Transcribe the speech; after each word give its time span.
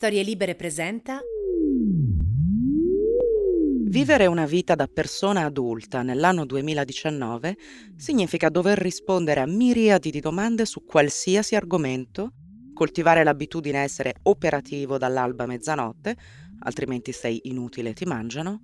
Storie 0.00 0.22
Libere 0.22 0.54
presenta 0.54 1.20
Vivere 3.88 4.26
una 4.26 4.46
vita 4.46 4.76
da 4.76 4.86
persona 4.86 5.44
adulta 5.44 6.02
nell'anno 6.02 6.46
2019 6.46 7.56
significa 7.96 8.48
dover 8.48 8.78
rispondere 8.78 9.40
a 9.40 9.46
miriadi 9.46 10.12
di 10.12 10.20
domande 10.20 10.66
su 10.66 10.84
qualsiasi 10.84 11.56
argomento, 11.56 12.30
coltivare 12.74 13.24
l'abitudine 13.24 13.78
a 13.78 13.82
essere 13.82 14.14
operativo 14.22 14.98
dall'alba 14.98 15.42
a 15.42 15.46
mezzanotte, 15.48 16.16
altrimenti 16.60 17.10
sei 17.10 17.40
inutile 17.48 17.90
e 17.90 17.94
ti 17.94 18.04
mangiano, 18.04 18.60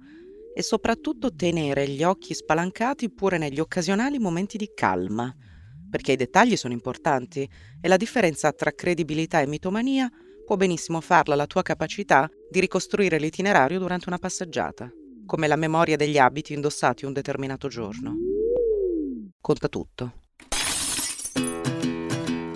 e 0.55 0.63
soprattutto 0.63 1.35
tenere 1.35 1.89
gli 1.89 2.05
occhi 2.05 2.33
spalancati 2.33 3.11
pure 3.11 3.39
negli 3.39 3.59
occasionali 3.59 4.21
momenti 4.21 4.57
di 4.57 4.71
calma, 4.73 5.35
perché 5.91 6.13
i 6.13 6.17
dettagli 6.17 6.55
sono 6.55 6.75
importanti 6.75 7.51
e 7.81 7.89
la 7.89 7.97
differenza 7.97 8.53
tra 8.53 8.71
credibilità 8.71 9.41
e 9.41 9.49
mitomania 9.49 10.09
può 10.45 10.57
benissimo 10.57 11.01
farla 11.01 11.35
la 11.35 11.47
tua 11.47 11.63
capacità 11.63 12.29
di 12.51 12.61
ricostruire 12.61 13.19
l'itinerario 13.19 13.79
durante 13.79 14.09
una 14.09 14.19
passeggiata, 14.19 14.91
come 15.27 15.47
la 15.47 15.57
memoria 15.57 15.97
degli 15.97 16.19
abiti 16.19 16.53
indossati 16.53 17.05
un 17.05 17.13
determinato 17.13 17.69
giorno. 17.69 18.15
Conta 19.41 19.69
tutto. 19.69 20.13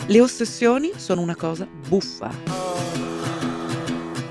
Le 0.06 0.20
ossessioni 0.20 0.92
sono 0.96 1.20
una 1.20 1.36
cosa 1.36 1.66
buffa. 1.66 2.30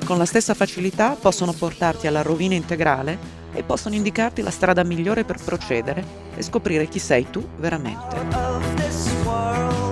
Con 0.05 0.17
la 0.17 0.25
stessa 0.25 0.53
facilità 0.53 1.15
possono 1.15 1.53
portarti 1.53 2.07
alla 2.07 2.21
rovina 2.21 2.55
integrale 2.55 3.35
e 3.53 3.63
possono 3.63 3.95
indicarti 3.95 4.41
la 4.41 4.51
strada 4.51 4.83
migliore 4.83 5.23
per 5.23 5.43
procedere 5.43 6.03
e 6.35 6.41
scoprire 6.41 6.87
chi 6.87 6.99
sei 6.99 7.29
tu 7.29 7.45
veramente. 7.57 9.86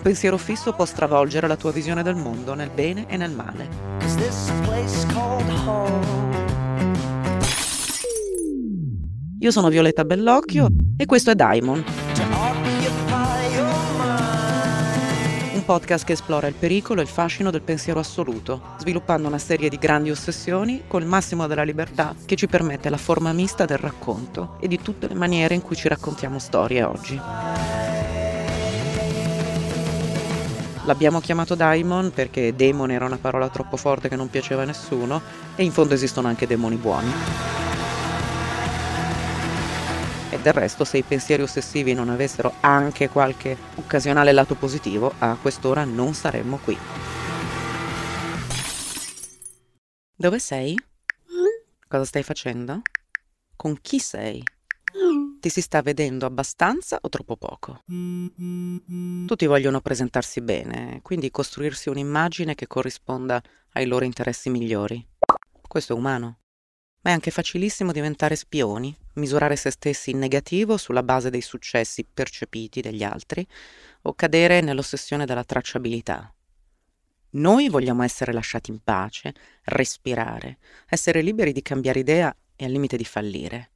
Un 0.00 0.06
pensiero 0.06 0.38
fisso 0.38 0.72
può 0.72 0.86
stravolgere 0.86 1.46
la 1.46 1.56
tua 1.56 1.72
visione 1.72 2.02
del 2.02 2.14
mondo 2.14 2.54
nel 2.54 2.70
bene 2.70 3.04
e 3.06 3.18
nel 3.18 3.32
male. 3.32 3.68
Io 9.40 9.50
sono 9.50 9.68
Violetta 9.68 10.06
Bellocchio 10.06 10.68
e 10.96 11.04
questo 11.04 11.32
è 11.32 11.34
Diamond. 11.34 11.84
Un 15.52 15.64
podcast 15.66 16.06
che 16.06 16.14
esplora 16.14 16.46
il 16.46 16.54
pericolo 16.54 17.00
e 17.00 17.02
il 17.02 17.10
fascino 17.10 17.50
del 17.50 17.60
pensiero 17.60 18.00
assoluto, 18.00 18.76
sviluppando 18.78 19.28
una 19.28 19.36
serie 19.36 19.68
di 19.68 19.76
grandi 19.76 20.10
ossessioni 20.10 20.84
con 20.86 21.02
il 21.02 21.08
massimo 21.08 21.46
della 21.46 21.62
libertà 21.62 22.14
che 22.24 22.36
ci 22.36 22.46
permette 22.46 22.88
la 22.88 22.96
forma 22.96 23.34
mista 23.34 23.66
del 23.66 23.76
racconto 23.76 24.56
e 24.60 24.66
di 24.66 24.80
tutte 24.80 25.08
le 25.08 25.14
maniere 25.14 25.54
in 25.54 25.60
cui 25.60 25.76
ci 25.76 25.88
raccontiamo 25.88 26.38
storie 26.38 26.82
oggi. 26.84 27.20
L'abbiamo 30.86 31.20
chiamato 31.20 31.54
Daimon 31.54 32.10
perché 32.10 32.54
demone 32.54 32.94
era 32.94 33.04
una 33.04 33.18
parola 33.18 33.50
troppo 33.50 33.76
forte 33.76 34.08
che 34.08 34.16
non 34.16 34.30
piaceva 34.30 34.62
a 34.62 34.64
nessuno 34.64 35.20
e 35.54 35.62
in 35.62 35.72
fondo 35.72 35.92
esistono 35.92 36.26
anche 36.26 36.46
demoni 36.46 36.76
buoni. 36.76 37.12
E 40.30 40.38
del 40.38 40.52
resto, 40.54 40.84
se 40.84 40.98
i 40.98 41.02
pensieri 41.02 41.42
ossessivi 41.42 41.92
non 41.92 42.08
avessero 42.08 42.54
anche 42.60 43.10
qualche 43.10 43.56
occasionale 43.74 44.32
lato 44.32 44.54
positivo, 44.54 45.12
a 45.18 45.36
quest'ora 45.40 45.84
non 45.84 46.14
saremmo 46.14 46.58
qui. 46.62 46.78
Dove 50.16 50.38
sei? 50.38 50.78
Cosa 51.88 52.04
stai 52.04 52.22
facendo? 52.22 52.80
Con 53.54 53.78
chi 53.82 53.98
sei? 53.98 54.42
Ti 55.40 55.48
si 55.48 55.62
sta 55.62 55.80
vedendo 55.80 56.26
abbastanza 56.26 56.98
o 57.00 57.08
troppo 57.08 57.34
poco? 57.34 57.82
Tutti 57.86 59.46
vogliono 59.46 59.80
presentarsi 59.80 60.42
bene, 60.42 61.00
quindi 61.00 61.30
costruirsi 61.30 61.88
un'immagine 61.88 62.54
che 62.54 62.66
corrisponda 62.66 63.42
ai 63.72 63.86
loro 63.86 64.04
interessi 64.04 64.50
migliori. 64.50 65.02
Questo 65.66 65.94
è 65.94 65.96
umano. 65.96 66.40
Ma 67.00 67.10
è 67.10 67.14
anche 67.14 67.30
facilissimo 67.30 67.90
diventare 67.90 68.36
spioni, 68.36 68.94
misurare 69.14 69.56
se 69.56 69.70
stessi 69.70 70.10
in 70.10 70.18
negativo 70.18 70.76
sulla 70.76 71.02
base 71.02 71.30
dei 71.30 71.40
successi 71.40 72.04
percepiti 72.04 72.82
degli 72.82 73.02
altri 73.02 73.46
o 74.02 74.14
cadere 74.14 74.60
nell'ossessione 74.60 75.24
della 75.24 75.44
tracciabilità. 75.44 76.34
Noi 77.30 77.70
vogliamo 77.70 78.02
essere 78.02 78.34
lasciati 78.34 78.70
in 78.70 78.80
pace, 78.84 79.34
respirare, 79.64 80.58
essere 80.86 81.22
liberi 81.22 81.52
di 81.52 81.62
cambiare 81.62 82.00
idea 82.00 82.36
e 82.54 82.66
al 82.66 82.72
limite 82.72 82.98
di 82.98 83.06
fallire. 83.06 83.70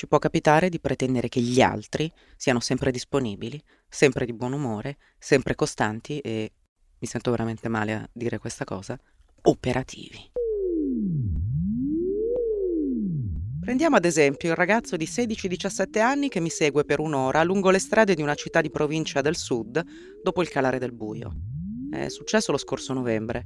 Ci 0.00 0.06
può 0.06 0.18
capitare 0.18 0.70
di 0.70 0.80
pretendere 0.80 1.28
che 1.28 1.42
gli 1.42 1.60
altri 1.60 2.10
siano 2.34 2.58
sempre 2.60 2.90
disponibili, 2.90 3.62
sempre 3.86 4.24
di 4.24 4.32
buon 4.32 4.54
umore, 4.54 4.96
sempre 5.18 5.54
costanti 5.54 6.20
e, 6.20 6.52
mi 6.98 7.06
sento 7.06 7.30
veramente 7.30 7.68
male 7.68 7.92
a 7.92 8.08
dire 8.10 8.38
questa 8.38 8.64
cosa, 8.64 8.98
operativi. 9.42 10.32
Prendiamo 13.60 13.96
ad 13.96 14.06
esempio 14.06 14.48
il 14.48 14.56
ragazzo 14.56 14.96
di 14.96 15.04
16-17 15.04 16.00
anni 16.00 16.30
che 16.30 16.40
mi 16.40 16.48
segue 16.48 16.86
per 16.86 16.98
un'ora 16.98 17.42
lungo 17.42 17.68
le 17.68 17.78
strade 17.78 18.14
di 18.14 18.22
una 18.22 18.34
città 18.34 18.62
di 18.62 18.70
provincia 18.70 19.20
del 19.20 19.36
sud 19.36 19.84
dopo 20.22 20.40
il 20.40 20.48
calare 20.48 20.78
del 20.78 20.92
buio. 20.92 21.30
È 21.90 22.08
successo 22.08 22.52
lo 22.52 22.58
scorso 22.58 22.94
novembre. 22.94 23.44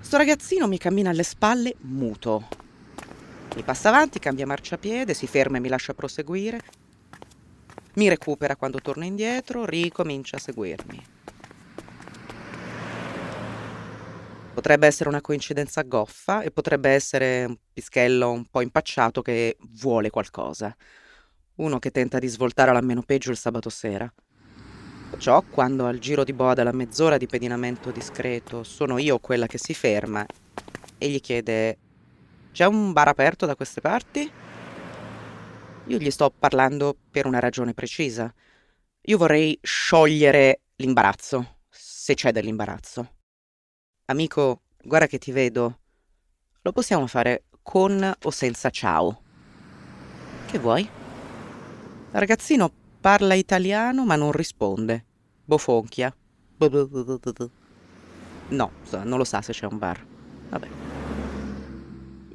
Sto 0.00 0.16
ragazzino 0.16 0.66
mi 0.66 0.78
cammina 0.78 1.10
alle 1.10 1.24
spalle 1.24 1.74
muto, 1.80 2.48
mi 3.56 3.62
passa 3.62 3.88
avanti, 3.88 4.18
cambia 4.18 4.44
marciapiede, 4.44 5.14
si 5.14 5.26
ferma 5.26 5.56
e 5.56 5.60
mi 5.60 5.68
lascia 5.68 5.94
proseguire. 5.94 6.60
Mi 7.94 8.06
recupera 8.10 8.54
quando 8.54 8.80
torna 8.80 9.06
indietro, 9.06 9.64
ricomincia 9.64 10.36
a 10.36 10.40
seguirmi. 10.40 11.06
Potrebbe 14.52 14.86
essere 14.86 15.08
una 15.08 15.22
coincidenza 15.22 15.80
goffa 15.80 16.42
e 16.42 16.50
potrebbe 16.50 16.90
essere 16.90 17.46
un 17.46 17.56
pischello 17.72 18.30
un 18.30 18.44
po' 18.44 18.60
impacciato 18.60 19.22
che 19.22 19.56
vuole 19.80 20.10
qualcosa. 20.10 20.76
Uno 21.54 21.78
che 21.78 21.90
tenta 21.90 22.18
di 22.18 22.26
svoltare 22.26 22.70
almeno 22.70 23.00
peggio 23.00 23.30
il 23.30 23.38
sabato 23.38 23.70
sera. 23.70 24.12
Perciò, 25.08 25.42
quando 25.48 25.86
al 25.86 25.98
giro 25.98 26.24
di 26.24 26.34
boa 26.34 26.52
della 26.52 26.72
mezz'ora 26.72 27.16
di 27.16 27.26
pedinamento 27.26 27.90
discreto 27.90 28.62
sono 28.64 28.98
io 28.98 29.18
quella 29.18 29.46
che 29.46 29.56
si 29.56 29.72
ferma 29.72 30.26
e 30.98 31.08
gli 31.08 31.20
chiede 31.22 31.78
c'è 32.56 32.64
un 32.64 32.94
bar 32.94 33.08
aperto 33.08 33.44
da 33.44 33.54
queste 33.54 33.82
parti? 33.82 34.32
Io 35.88 35.98
gli 35.98 36.10
sto 36.10 36.30
parlando 36.30 36.96
per 37.10 37.26
una 37.26 37.38
ragione 37.38 37.74
precisa. 37.74 38.32
Io 39.02 39.18
vorrei 39.18 39.58
sciogliere 39.60 40.62
l'imbarazzo, 40.76 41.58
se 41.68 42.14
c'è 42.14 42.32
dell'imbarazzo. 42.32 43.16
Amico, 44.06 44.62
guarda 44.82 45.06
che 45.06 45.18
ti 45.18 45.32
vedo. 45.32 45.80
Lo 46.62 46.72
possiamo 46.72 47.06
fare 47.06 47.44
con 47.60 48.10
o 48.22 48.30
senza 48.30 48.70
ciao? 48.70 49.20
Che 50.46 50.58
vuoi? 50.58 50.80
Il 50.80 50.90
ragazzino 52.18 52.72
parla 52.98 53.34
italiano 53.34 54.06
ma 54.06 54.16
non 54.16 54.32
risponde. 54.32 55.04
Bofonchia. 55.44 56.10
No, 58.48 58.70
non 59.02 59.18
lo 59.18 59.24
sa 59.24 59.42
se 59.42 59.52
c'è 59.52 59.66
un 59.66 59.76
bar. 59.76 60.06
Vabbè 60.48 60.85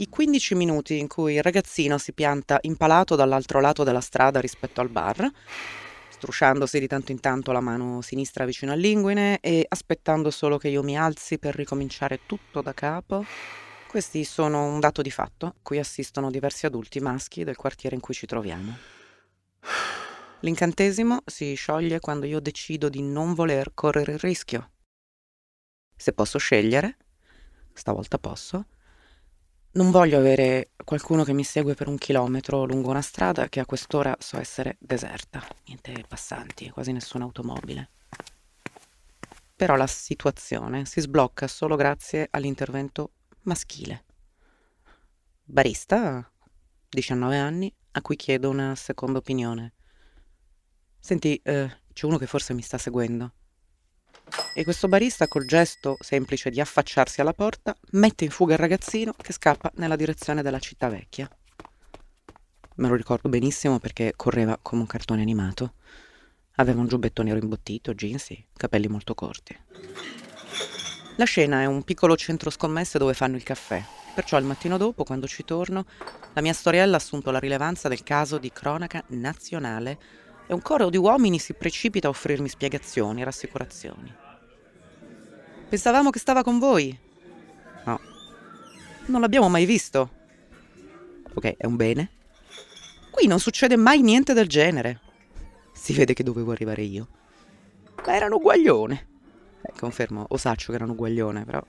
i 0.02 0.10
15 0.10 0.56
minuti 0.56 0.98
in 0.98 1.08
cui 1.08 1.36
il 1.36 1.44
ragazzino 1.44 2.00
si 2.00 2.12
pianta 2.12 2.58
impalato 2.62 3.16
dall'altro 3.16 3.60
lato 3.60 3.84
della 3.84 4.02
strada 4.02 4.40
rispetto 4.40 4.82
al 4.82 4.90
bar, 4.90 5.30
strusciandosi 6.10 6.80
di 6.80 6.88
tanto 6.88 7.12
in 7.12 7.20
tanto 7.20 7.52
la 7.52 7.60
mano 7.60 8.02
sinistra 8.02 8.46
vicino 8.46 8.72
all'inguine 8.72 9.40
e 9.42 9.64
aspettando 9.68 10.32
solo 10.32 10.58
che 10.58 10.70
io 10.70 10.82
mi 10.82 10.98
alzi 10.98 11.38
per 11.38 11.56
ricominciare 11.56 12.22
tutto 12.26 12.64
da 12.64 12.74
capo. 12.74 13.24
Questi 13.88 14.24
sono 14.24 14.66
un 14.66 14.80
dato 14.80 15.04
di 15.04 15.12
fatto, 15.12 15.56
cui 15.62 15.78
assistono 15.78 16.32
diversi 16.32 16.66
adulti 16.66 17.00
maschi 17.00 17.44
del 17.44 17.56
quartiere 17.56 17.96
in 17.96 18.02
cui 18.02 18.16
ci 18.16 18.26
troviamo. 18.26 18.76
L'incantesimo 20.40 21.22
si 21.28 21.54
scioglie 21.54 22.00
quando 22.00 22.26
io 22.26 22.40
decido 22.40 22.90
di 22.90 23.04
non 23.04 23.36
voler 23.36 23.74
correre 23.76 24.14
il 24.14 24.20
rischio. 24.20 24.72
Se 25.96 26.12
posso 26.14 26.40
scegliere, 26.40 26.98
stavolta 27.74 28.18
posso, 28.18 28.66
non 29.74 29.90
voglio 29.92 30.18
avere 30.18 30.72
qualcuno 30.84 31.24
che 31.24 31.34
mi 31.34 31.44
segue 31.44 31.76
per 31.76 31.88
un 31.88 31.98
chilometro 31.98 32.66
lungo 32.66 32.90
una 32.90 33.02
strada 33.02 33.48
che 33.48 33.62
a 33.62 33.66
quest'ora 33.66 34.16
so 34.20 34.38
essere 34.38 34.76
deserta, 34.80 35.42
niente 35.66 36.04
passanti, 36.08 36.70
quasi 36.70 36.92
nessuna 36.92 37.24
automobile. 37.24 37.90
Però 39.56 39.76
la 39.76 39.88
situazione 39.88 40.86
si 40.86 41.00
sblocca 41.00 41.48
solo 41.48 41.76
grazie 41.76 42.28
all'intervento 42.32 43.12
maschile. 43.44 44.04
Barista, 45.44 46.30
19 46.90 47.38
anni, 47.38 47.74
a 47.92 48.02
cui 48.02 48.16
chiedo 48.16 48.50
una 48.50 48.76
seconda 48.76 49.20
opinione. 49.20 49.74
Senti, 51.00 51.40
eh, 51.44 51.80
c'è 51.94 52.06
uno 52.06 52.18
che 52.18 52.26
forse 52.26 52.54
mi 52.54 52.62
sta 52.62 52.78
seguendo. 52.78 53.34
E 54.54 54.64
questo 54.64 54.88
barista, 54.88 55.28
col 55.28 55.46
gesto 55.46 55.98
semplice 56.00 56.50
di 56.50 56.60
affacciarsi 56.60 57.22
alla 57.22 57.34
porta, 57.34 57.76
mette 57.92 58.26
in 58.26 58.32
fuga 58.32 58.54
il 58.54 58.60
ragazzino 58.60 59.14
che 59.14 59.34
scappa 59.34 59.72
nella 59.76 59.96
direzione 59.96 60.42
della 60.42 60.60
città 60.60 60.90
vecchia. 60.90 61.30
Me 62.76 62.88
lo 62.88 62.96
ricordo 62.96 63.30
benissimo 63.30 63.80
perché 63.80 64.14
correva 64.16 64.58
come 64.62 64.82
un 64.82 64.88
cartone 64.88 65.22
animato. 65.22 65.74
Aveva 66.56 66.82
un 66.82 66.88
giubbetto 66.88 67.24
nero 67.24 67.40
imbottito, 67.40 67.94
jeans 67.94 68.32
e 68.32 68.46
capelli 68.56 68.88
molto 68.88 69.14
corti. 69.14 69.58
La 71.18 71.26
scena 71.26 71.62
è 71.62 71.66
un 71.66 71.84
piccolo 71.84 72.16
centro 72.16 72.50
scommesse 72.50 72.98
dove 72.98 73.14
fanno 73.14 73.36
il 73.36 73.44
caffè. 73.44 73.84
Perciò 74.14 74.38
il 74.38 74.46
mattino 74.46 74.78
dopo, 74.78 75.04
quando 75.04 75.28
ci 75.28 75.46
torno, 75.46 75.86
la 76.34 76.42
mia 76.42 76.54
storiella 76.54 76.96
ha 76.96 77.00
assunto 77.00 77.32
la 77.32 77.40
rilevanza 77.40 77.88
del 77.88 78.04
caso 78.04 78.38
di 78.38 78.52
cronaca 78.52 79.04
nazionale 79.08 80.00
e 80.48 80.54
un 80.54 80.62
coro 80.62 80.90
di 80.90 80.98
uomini 80.98 81.40
si 81.40 81.54
precipita 81.54 82.08
a 82.08 82.10
offrirmi 82.10 82.50
spiegazioni 82.50 83.22
e 83.22 83.24
rassicurazioni. 83.24 84.21
Pensavamo 85.72 86.10
che 86.10 86.20
stava 86.20 86.44
con 86.44 86.60
voi. 86.60 86.94
No, 87.86 88.02
non 89.06 89.22
l'abbiamo 89.22 89.48
mai 89.48 89.64
visto. 89.64 90.10
Ok, 91.34 91.56
è 91.56 91.66
un 91.66 91.78
bene. 91.78 92.10
Qui 93.10 93.26
non 93.26 93.40
succede 93.40 93.78
mai 93.78 94.02
niente 94.02 94.34
del 94.34 94.50
genere. 94.50 95.00
Si 95.72 95.94
vede 95.94 96.14
che 96.14 96.24
dovevo 96.24 96.52
arrivare 96.52 96.82
io. 96.82 97.08
Ma 98.06 98.14
erano 98.14 98.38
guaglione. 98.40 99.08
Eh, 99.62 99.72
confermo, 99.80 100.26
osaccio 100.32 100.72
che 100.72 100.76
erano 100.76 100.94
guaglione, 100.94 101.46
però 101.46 101.64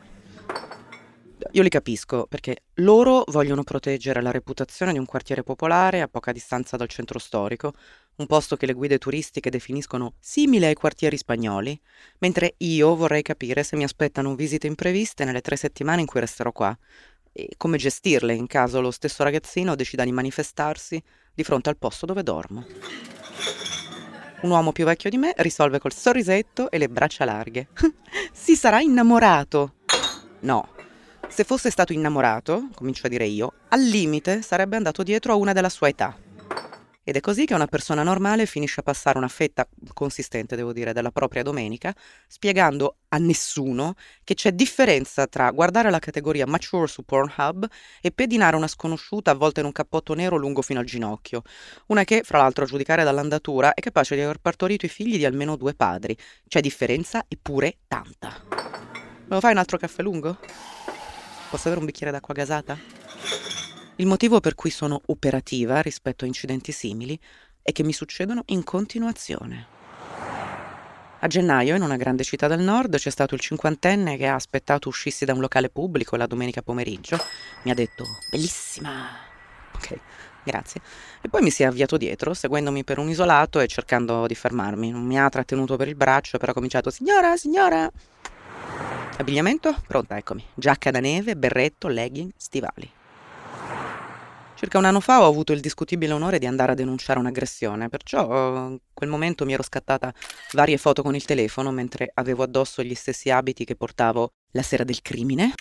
io 1.50 1.62
li 1.62 1.68
capisco 1.68 2.26
perché 2.28 2.64
loro 2.74 3.24
vogliono 3.28 3.62
proteggere 3.62 4.22
la 4.22 4.30
reputazione 4.30 4.92
di 4.92 4.98
un 4.98 5.06
quartiere 5.06 5.42
popolare 5.42 6.00
a 6.00 6.08
poca 6.08 6.32
distanza 6.32 6.76
dal 6.76 6.88
centro 6.88 7.18
storico, 7.18 7.72
un 8.16 8.26
posto 8.26 8.56
che 8.56 8.66
le 8.66 8.72
guide 8.72 8.98
turistiche 8.98 9.50
definiscono 9.50 10.14
simile 10.18 10.66
ai 10.66 10.74
quartieri 10.74 11.16
spagnoli, 11.16 11.78
mentre 12.18 12.54
io 12.58 12.94
vorrei 12.94 13.22
capire 13.22 13.62
se 13.62 13.76
mi 13.76 13.84
aspettano 13.84 14.34
visite 14.34 14.66
impreviste 14.66 15.24
nelle 15.24 15.40
tre 15.40 15.56
settimane 15.56 16.00
in 16.00 16.06
cui 16.06 16.20
resterò 16.20 16.52
qua 16.52 16.76
e 17.32 17.50
come 17.56 17.78
gestirle 17.78 18.34
in 18.34 18.46
caso 18.46 18.80
lo 18.80 18.90
stesso 18.90 19.22
ragazzino 19.22 19.74
decida 19.74 20.04
di 20.04 20.12
manifestarsi 20.12 21.02
di 21.34 21.42
fronte 21.44 21.70
al 21.70 21.78
posto 21.78 22.06
dove 22.06 22.22
dormo. 22.22 22.66
Un 24.42 24.50
uomo 24.50 24.72
più 24.72 24.84
vecchio 24.84 25.08
di 25.08 25.18
me 25.18 25.32
risolve 25.36 25.78
col 25.78 25.92
sorrisetto 25.92 26.70
e 26.70 26.78
le 26.78 26.88
braccia 26.88 27.24
larghe. 27.24 27.68
si 28.32 28.56
sarà 28.56 28.80
innamorato. 28.80 29.74
No, 30.40 30.71
se 31.32 31.44
fosse 31.44 31.70
stato 31.70 31.94
innamorato, 31.94 32.68
comincio 32.74 33.06
a 33.06 33.08
dire 33.08 33.24
io, 33.24 33.54
al 33.68 33.80
limite 33.80 34.42
sarebbe 34.42 34.76
andato 34.76 35.02
dietro 35.02 35.32
a 35.32 35.36
una 35.36 35.54
della 35.54 35.70
sua 35.70 35.88
età. 35.88 36.14
Ed 37.04 37.16
è 37.16 37.20
così 37.20 37.46
che 37.46 37.54
una 37.54 37.66
persona 37.66 38.02
normale 38.02 38.44
finisce 38.44 38.80
a 38.80 38.82
passare 38.82 39.16
una 39.16 39.28
fetta 39.28 39.66
consistente, 39.94 40.56
devo 40.56 40.74
dire, 40.74 40.92
della 40.92 41.10
propria 41.10 41.42
domenica, 41.42 41.92
spiegando 42.28 42.98
a 43.08 43.16
nessuno 43.16 43.94
che 44.22 44.34
c'è 44.34 44.52
differenza 44.52 45.26
tra 45.26 45.50
guardare 45.52 45.90
la 45.90 45.98
categoria 45.98 46.46
mature 46.46 46.86
su 46.86 47.02
Pornhub 47.02 47.66
e 48.02 48.12
pedinare 48.12 48.54
una 48.54 48.68
sconosciuta 48.68 49.30
avvolta 49.30 49.60
in 49.60 49.66
un 49.66 49.72
cappotto 49.72 50.12
nero 50.12 50.36
lungo 50.36 50.60
fino 50.60 50.80
al 50.80 50.86
ginocchio. 50.86 51.42
Una 51.86 52.04
che, 52.04 52.22
fra 52.24 52.38
l'altro, 52.38 52.64
a 52.64 52.66
giudicare 52.66 53.04
dall'andatura, 53.04 53.72
è 53.72 53.80
capace 53.80 54.14
di 54.14 54.20
aver 54.20 54.38
partorito 54.38 54.84
i 54.84 54.90
figli 54.90 55.16
di 55.16 55.24
almeno 55.24 55.56
due 55.56 55.72
padri. 55.72 56.14
C'è 56.46 56.60
differenza, 56.60 57.24
eppure 57.26 57.78
tanta. 57.88 58.32
Me 58.48 59.38
lo 59.38 59.40
fai 59.40 59.52
un 59.52 59.58
altro 59.58 59.78
caffè 59.78 60.02
lungo? 60.02 60.38
Posso 61.52 61.68
avere 61.68 61.80
un 61.80 61.86
bicchiere 61.86 62.10
d'acqua 62.10 62.32
gasata? 62.32 62.78
Il 63.96 64.06
motivo 64.06 64.40
per 64.40 64.54
cui 64.54 64.70
sono 64.70 65.02
operativa 65.08 65.82
rispetto 65.82 66.24
a 66.24 66.26
incidenti 66.26 66.72
simili 66.72 67.20
è 67.60 67.72
che 67.72 67.82
mi 67.82 67.92
succedono 67.92 68.44
in 68.46 68.64
continuazione. 68.64 69.66
A 71.18 71.26
gennaio, 71.26 71.76
in 71.76 71.82
una 71.82 71.96
grande 71.98 72.24
città 72.24 72.48
del 72.48 72.60
nord, 72.60 72.96
c'è 72.96 73.10
stato 73.10 73.34
il 73.34 73.40
cinquantenne 73.40 74.16
che 74.16 74.28
ha 74.28 74.34
aspettato 74.34 74.88
uscissi 74.88 75.26
da 75.26 75.34
un 75.34 75.40
locale 75.40 75.68
pubblico 75.68 76.16
la 76.16 76.26
domenica 76.26 76.62
pomeriggio. 76.62 77.22
Mi 77.64 77.70
ha 77.70 77.74
detto, 77.74 78.06
bellissima. 78.30 79.10
Ok, 79.74 79.98
grazie. 80.44 80.80
E 81.20 81.28
poi 81.28 81.42
mi 81.42 81.50
si 81.50 81.64
è 81.64 81.66
avviato 81.66 81.98
dietro, 81.98 82.32
seguendomi 82.32 82.82
per 82.82 82.96
un 82.96 83.10
isolato 83.10 83.60
e 83.60 83.66
cercando 83.66 84.26
di 84.26 84.34
fermarmi. 84.34 84.90
Non 84.90 85.04
mi 85.04 85.20
ha 85.20 85.28
trattenuto 85.28 85.76
per 85.76 85.88
il 85.88 85.96
braccio, 85.96 86.38
però 86.38 86.52
ha 86.52 86.54
cominciato, 86.54 86.88
signora, 86.88 87.36
signora. 87.36 87.92
Abbigliamento? 89.18 89.76
Pronta, 89.86 90.16
eccomi. 90.16 90.44
Giacca 90.54 90.90
da 90.90 91.00
neve, 91.00 91.36
berretto, 91.36 91.88
legging, 91.88 92.32
stivali. 92.36 92.90
Circa 94.62 94.78
un 94.78 94.84
anno 94.84 95.00
fa 95.00 95.22
ho 95.22 95.26
avuto 95.26 95.52
il 95.52 95.58
discutibile 95.58 96.12
onore 96.12 96.38
di 96.38 96.46
andare 96.46 96.70
a 96.70 96.74
denunciare 96.76 97.18
un'aggressione, 97.18 97.88
perciò 97.88 98.68
in 98.68 98.78
quel 98.92 99.10
momento 99.10 99.44
mi 99.44 99.54
ero 99.54 99.64
scattata 99.64 100.14
varie 100.52 100.76
foto 100.76 101.02
con 101.02 101.16
il 101.16 101.24
telefono 101.24 101.72
mentre 101.72 102.12
avevo 102.14 102.44
addosso 102.44 102.80
gli 102.84 102.94
stessi 102.94 103.28
abiti 103.28 103.64
che 103.64 103.74
portavo 103.74 104.34
la 104.52 104.62
sera 104.62 104.84
del 104.84 105.02
crimine. 105.02 105.52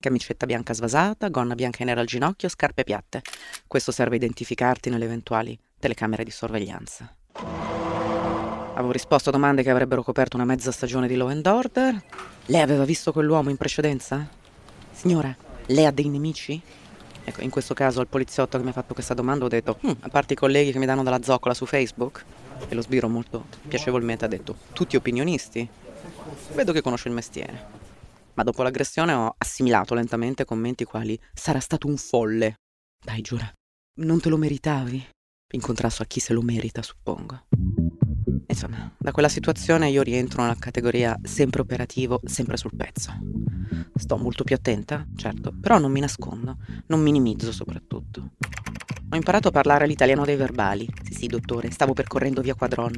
Camicetta 0.00 0.46
bianca 0.46 0.72
svasata, 0.72 1.28
gonna 1.28 1.54
bianca 1.54 1.80
e 1.80 1.84
nera 1.84 2.00
al 2.00 2.06
ginocchio, 2.06 2.48
scarpe 2.48 2.82
piatte. 2.82 3.20
Questo 3.66 3.92
serve 3.92 4.14
a 4.14 4.18
identificarti 4.18 4.88
nelle 4.88 5.04
eventuali 5.04 5.58
telecamere 5.78 6.24
di 6.24 6.30
sorveglianza. 6.30 7.14
Avevo 8.76 8.92
risposto 8.92 9.30
a 9.30 9.32
domande 9.32 9.62
che 9.62 9.70
avrebbero 9.70 10.02
coperto 10.02 10.36
una 10.36 10.44
mezza 10.44 10.70
stagione 10.70 11.08
di 11.08 11.16
Law 11.16 11.28
and 11.28 11.46
Order. 11.46 12.02
Lei 12.44 12.60
aveva 12.60 12.84
visto 12.84 13.10
quell'uomo 13.10 13.48
in 13.48 13.56
precedenza? 13.56 14.28
Signora, 14.90 15.34
lei 15.68 15.86
ha 15.86 15.90
dei 15.90 16.10
nemici? 16.10 16.60
Ecco, 17.24 17.40
in 17.40 17.48
questo 17.48 17.72
caso 17.72 18.00
al 18.00 18.06
poliziotto 18.06 18.58
che 18.58 18.62
mi 18.62 18.68
ha 18.68 18.74
fatto 18.74 18.92
questa 18.92 19.14
domanda 19.14 19.46
ho 19.46 19.48
detto, 19.48 19.78
hm, 19.80 19.92
a 20.00 20.08
parte 20.10 20.34
i 20.34 20.36
colleghi 20.36 20.72
che 20.72 20.78
mi 20.78 20.84
danno 20.84 21.02
della 21.02 21.22
zoccola 21.22 21.54
su 21.54 21.64
Facebook, 21.64 22.22
e 22.68 22.74
lo 22.74 22.82
sbiro 22.82 23.08
molto 23.08 23.46
piacevolmente 23.66 24.26
ha 24.26 24.28
detto, 24.28 24.56
tutti 24.74 24.96
opinionisti? 24.96 25.66
Vedo 26.52 26.72
che 26.72 26.82
conosce 26.82 27.08
il 27.08 27.14
mestiere. 27.14 27.84
Ma 28.34 28.42
dopo 28.42 28.62
l'aggressione 28.62 29.14
ho 29.14 29.34
assimilato 29.38 29.94
lentamente 29.94 30.44
commenti 30.44 30.84
quali, 30.84 31.18
sarà 31.32 31.60
stato 31.60 31.86
un 31.86 31.96
folle. 31.96 32.56
Dai, 33.02 33.22
giura, 33.22 33.50
non 34.00 34.20
te 34.20 34.28
lo 34.28 34.36
meritavi? 34.36 35.08
In 35.54 35.60
contrasto 35.62 36.02
a 36.02 36.06
chi 36.06 36.20
se 36.20 36.34
lo 36.34 36.42
merita, 36.42 36.82
suppongo. 36.82 37.44
Insomma, 38.48 38.92
da 38.98 39.12
quella 39.12 39.28
situazione 39.28 39.88
io 39.88 40.02
rientro 40.02 40.42
nella 40.42 40.56
categoria 40.58 41.16
sempre 41.22 41.60
operativo, 41.60 42.20
sempre 42.24 42.56
sul 42.56 42.74
pezzo. 42.76 43.12
Sto 43.94 44.16
molto 44.16 44.42
più 44.42 44.56
attenta, 44.56 45.06
certo, 45.14 45.52
però 45.60 45.78
non 45.78 45.92
mi 45.92 46.00
nascondo, 46.00 46.58
non 46.86 47.00
minimizzo 47.00 47.52
soprattutto. 47.52 48.32
Ho 49.10 49.16
imparato 49.16 49.48
a 49.48 49.52
parlare 49.52 49.86
l'italiano 49.86 50.24
dei 50.24 50.34
verbali. 50.34 50.88
Sì, 51.04 51.14
sì, 51.14 51.26
dottore, 51.28 51.70
stavo 51.70 51.92
percorrendo 51.92 52.40
via 52.40 52.54
Quadron. 52.54 52.92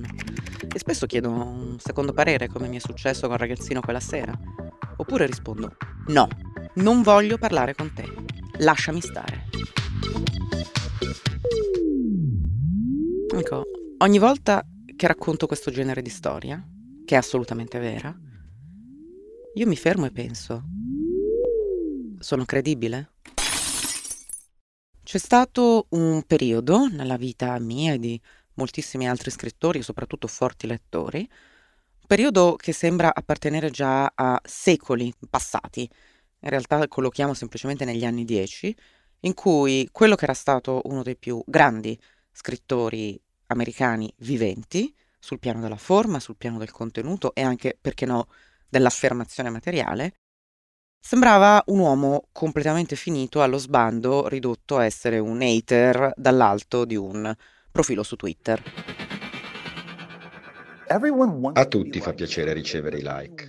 E 0.72 0.78
spesso 0.78 1.06
chiedo 1.06 1.30
un 1.30 1.76
secondo 1.78 2.14
parere, 2.14 2.48
come 2.48 2.68
mi 2.68 2.76
è 2.76 2.80
successo 2.80 3.26
con 3.26 3.34
il 3.34 3.40
ragazzino 3.40 3.80
quella 3.80 4.00
sera. 4.00 4.32
Oppure 4.96 5.26
rispondo: 5.26 5.76
No, 6.06 6.26
non 6.76 7.02
voglio 7.02 7.36
parlare 7.36 7.74
con 7.74 7.92
te. 7.92 8.04
Lasciami 8.60 9.00
stare. 9.00 9.44
Ecco, 13.36 13.64
ogni 13.98 14.18
volta 14.18 14.64
che 14.98 15.06
racconto 15.06 15.46
questo 15.46 15.70
genere 15.70 16.02
di 16.02 16.10
storia, 16.10 16.60
che 17.04 17.14
è 17.14 17.18
assolutamente 17.18 17.78
vera, 17.78 18.12
io 19.54 19.66
mi 19.68 19.76
fermo 19.76 20.06
e 20.06 20.10
penso, 20.10 20.64
sono 22.18 22.44
credibile? 22.44 23.12
C'è 25.04 25.18
stato 25.18 25.86
un 25.90 26.24
periodo 26.26 26.88
nella 26.88 27.16
vita 27.16 27.56
mia 27.60 27.92
e 27.92 28.00
di 28.00 28.20
moltissimi 28.54 29.08
altri 29.08 29.30
scrittori, 29.30 29.82
soprattutto 29.82 30.26
forti 30.26 30.66
lettori, 30.66 31.20
un 31.20 32.06
periodo 32.08 32.56
che 32.56 32.72
sembra 32.72 33.14
appartenere 33.14 33.70
già 33.70 34.10
a 34.12 34.40
secoli 34.42 35.14
passati, 35.30 35.88
in 36.40 36.48
realtà 36.50 36.88
collochiamo 36.88 37.34
semplicemente 37.34 37.84
negli 37.84 38.04
anni 38.04 38.24
dieci, 38.24 38.76
in 39.20 39.34
cui 39.34 39.88
quello 39.92 40.16
che 40.16 40.24
era 40.24 40.34
stato 40.34 40.80
uno 40.86 41.04
dei 41.04 41.16
più 41.16 41.40
grandi 41.46 41.96
scrittori 42.32 43.16
americani 43.48 44.12
viventi, 44.18 44.94
sul 45.18 45.38
piano 45.38 45.60
della 45.60 45.76
forma, 45.76 46.20
sul 46.20 46.36
piano 46.36 46.58
del 46.58 46.70
contenuto 46.70 47.34
e 47.34 47.42
anche, 47.42 47.76
perché 47.80 48.06
no, 48.06 48.28
dell'affermazione 48.68 49.50
materiale, 49.50 50.14
sembrava 51.00 51.62
un 51.66 51.78
uomo 51.80 52.28
completamente 52.32 52.96
finito 52.96 53.42
allo 53.42 53.58
sbando, 53.58 54.28
ridotto 54.28 54.78
a 54.78 54.84
essere 54.84 55.18
un 55.18 55.40
hater 55.42 56.12
dall'alto 56.16 56.84
di 56.84 56.96
un 56.96 57.34
profilo 57.70 58.02
su 58.02 58.16
Twitter. 58.16 58.62
A 61.52 61.66
tutti 61.66 62.00
fa 62.00 62.14
piacere 62.14 62.52
ricevere 62.52 62.98
i 62.98 63.02
like. 63.02 63.46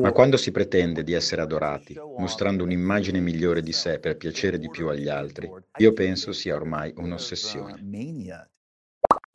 Ma 0.00 0.12
quando 0.12 0.36
si 0.38 0.50
pretende 0.50 1.04
di 1.04 1.12
essere 1.12 1.42
adorati, 1.42 1.94
mostrando 2.16 2.64
un'immagine 2.64 3.20
migliore 3.20 3.60
di 3.60 3.72
sé 3.72 3.98
per 3.98 4.16
piacere 4.16 4.58
di 4.58 4.70
più 4.70 4.88
agli 4.88 5.08
altri, 5.08 5.50
io 5.78 5.92
penso 5.92 6.32
sia 6.32 6.54
ormai 6.54 6.94
un'ossessione. 6.96 7.82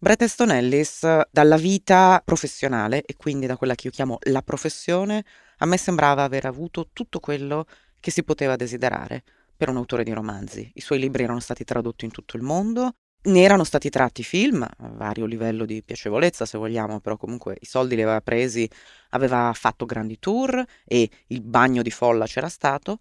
Bret 0.04 0.22
Easton 0.22 0.52
Ellis, 0.52 1.08
dalla 1.32 1.56
vita 1.56 2.22
professionale 2.26 3.04
e 3.04 3.16
quindi 3.16 3.46
da 3.46 3.56
quella 3.56 3.74
che 3.74 3.88
io 3.88 3.94
chiamo 3.94 4.18
la 4.24 4.42
professione, 4.42 5.24
a 5.60 5.66
me 5.66 5.78
sembrava 5.78 6.24
aver 6.24 6.46
avuto 6.46 6.90
tutto 6.92 7.22
quello 7.22 7.66
che 8.02 8.12
si 8.12 8.22
poteva 8.26 8.58
desiderare 8.58 9.24
per 9.56 9.70
un 9.70 9.78
autore 9.78 10.04
di 10.04 10.12
romanzi. 10.12 10.70
I 10.74 10.82
suoi 10.82 11.00
libri 11.00 11.24
erano 11.24 11.40
stati 11.40 11.64
tradotti 11.64 12.04
in 12.04 12.12
tutto 12.12 12.36
il 12.36 12.44
mondo, 12.44 12.96
ne 13.30 13.44
erano 13.44 13.64
stati 13.64 13.90
tratti 13.90 14.24
film 14.24 14.62
a 14.64 14.90
vario 14.90 15.26
livello 15.26 15.64
di 15.64 15.82
piacevolezza, 15.82 16.46
se 16.46 16.58
vogliamo, 16.58 17.00
però 17.00 17.16
comunque 17.16 17.56
i 17.62 17.66
soldi 17.66 17.96
li 17.96 18.02
aveva 18.02 18.20
presi, 18.20 18.70
aveva 19.12 19.54
fatto 19.56 19.86
grandi 19.86 20.20
tour 20.20 20.62
e 20.84 21.10
il 21.28 21.42
bagno 21.42 21.82
di 21.82 21.92
folla 21.92 22.26
c'era 22.26 22.50
stato. 22.50 22.98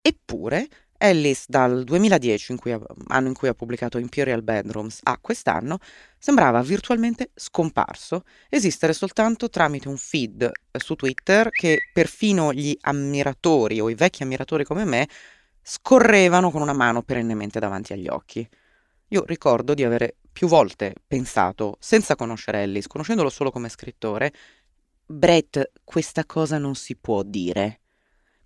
Eppure 0.00 0.68
Ellis 0.98 1.44
dal 1.46 1.84
2010, 1.84 2.52
in 2.52 2.58
cui, 2.58 2.76
anno 3.06 3.28
in 3.28 3.34
cui 3.34 3.46
ha 3.46 3.54
pubblicato 3.54 3.98
Imperial 3.98 4.42
Bedrooms, 4.42 5.00
a 5.04 5.16
quest'anno, 5.18 5.78
sembrava 6.18 6.60
virtualmente 6.60 7.30
scomparso, 7.34 8.24
esistere 8.48 8.92
soltanto 8.92 9.48
tramite 9.48 9.88
un 9.88 9.96
feed 9.96 10.42
eh, 10.42 10.78
su 10.80 10.96
Twitter 10.96 11.50
che 11.50 11.78
perfino 11.92 12.52
gli 12.52 12.76
ammiratori 12.80 13.80
o 13.80 13.88
i 13.88 13.94
vecchi 13.94 14.24
ammiratori 14.24 14.64
come 14.64 14.84
me 14.84 15.08
scorrevano 15.62 16.50
con 16.50 16.62
una 16.62 16.72
mano 16.72 17.02
perennemente 17.02 17.60
davanti 17.60 17.92
agli 17.92 18.08
occhi. 18.08 18.46
Io 19.08 19.24
ricordo 19.24 19.74
di 19.74 19.84
avere 19.84 20.16
più 20.32 20.48
volte 20.48 20.94
pensato, 21.06 21.76
senza 21.78 22.16
conoscere 22.16 22.62
Ellis, 22.62 22.88
conoscendolo 22.88 23.30
solo 23.30 23.50
come 23.50 23.68
scrittore, 23.68 24.32
Brett, 25.06 25.70
questa 25.84 26.26
cosa 26.26 26.58
non 26.58 26.74
si 26.74 26.94
può 26.96 27.22
dire 27.22 27.80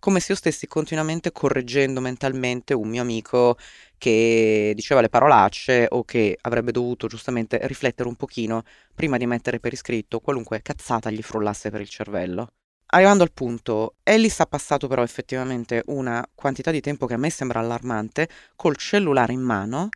come 0.03 0.19
se 0.19 0.33
io 0.33 0.39
stessi 0.39 0.67
continuamente 0.67 1.31
correggendo 1.31 2.01
mentalmente 2.01 2.75
un 2.75 2.89
mio 2.89 3.03
amico 3.03 3.57
che 3.99 4.73
diceva 4.75 5.01
le 5.01 5.09
parolacce 5.09 5.87
o 5.89 6.03
che 6.03 6.37
avrebbe 6.41 6.73
dovuto 6.73 7.07
giustamente 7.07 7.61
riflettere 7.69 8.09
un 8.09 8.17
pochino 8.17 8.65
prima 8.97 9.17
di 9.17 9.27
mettere 9.27 9.61
per 9.61 9.73
iscritto 9.73 10.19
qualunque 10.19 10.61
cazzata 10.61 11.09
gli 11.09 11.23
frullasse 11.23 11.71
per 11.71 11.81
il 11.81 11.89
cervello. 11.89 12.49
Arrivando 12.87 13.23
al 13.23 13.31
punto, 13.33 13.95
Ellis 14.03 14.41
ha 14.41 14.47
passato 14.47 14.89
però 14.89 15.05
effettivamente 15.05 15.85
una 15.87 16.29
quantità 16.35 16.73
di 16.73 16.81
tempo 16.81 17.07
che 17.07 17.15
a 17.15 17.19
me 17.19 17.31
sembra 17.31 17.61
allarmante 17.61 18.29
col 18.57 18.77
cellulare 18.77 19.33
in 19.33 19.41
mano 19.41 19.89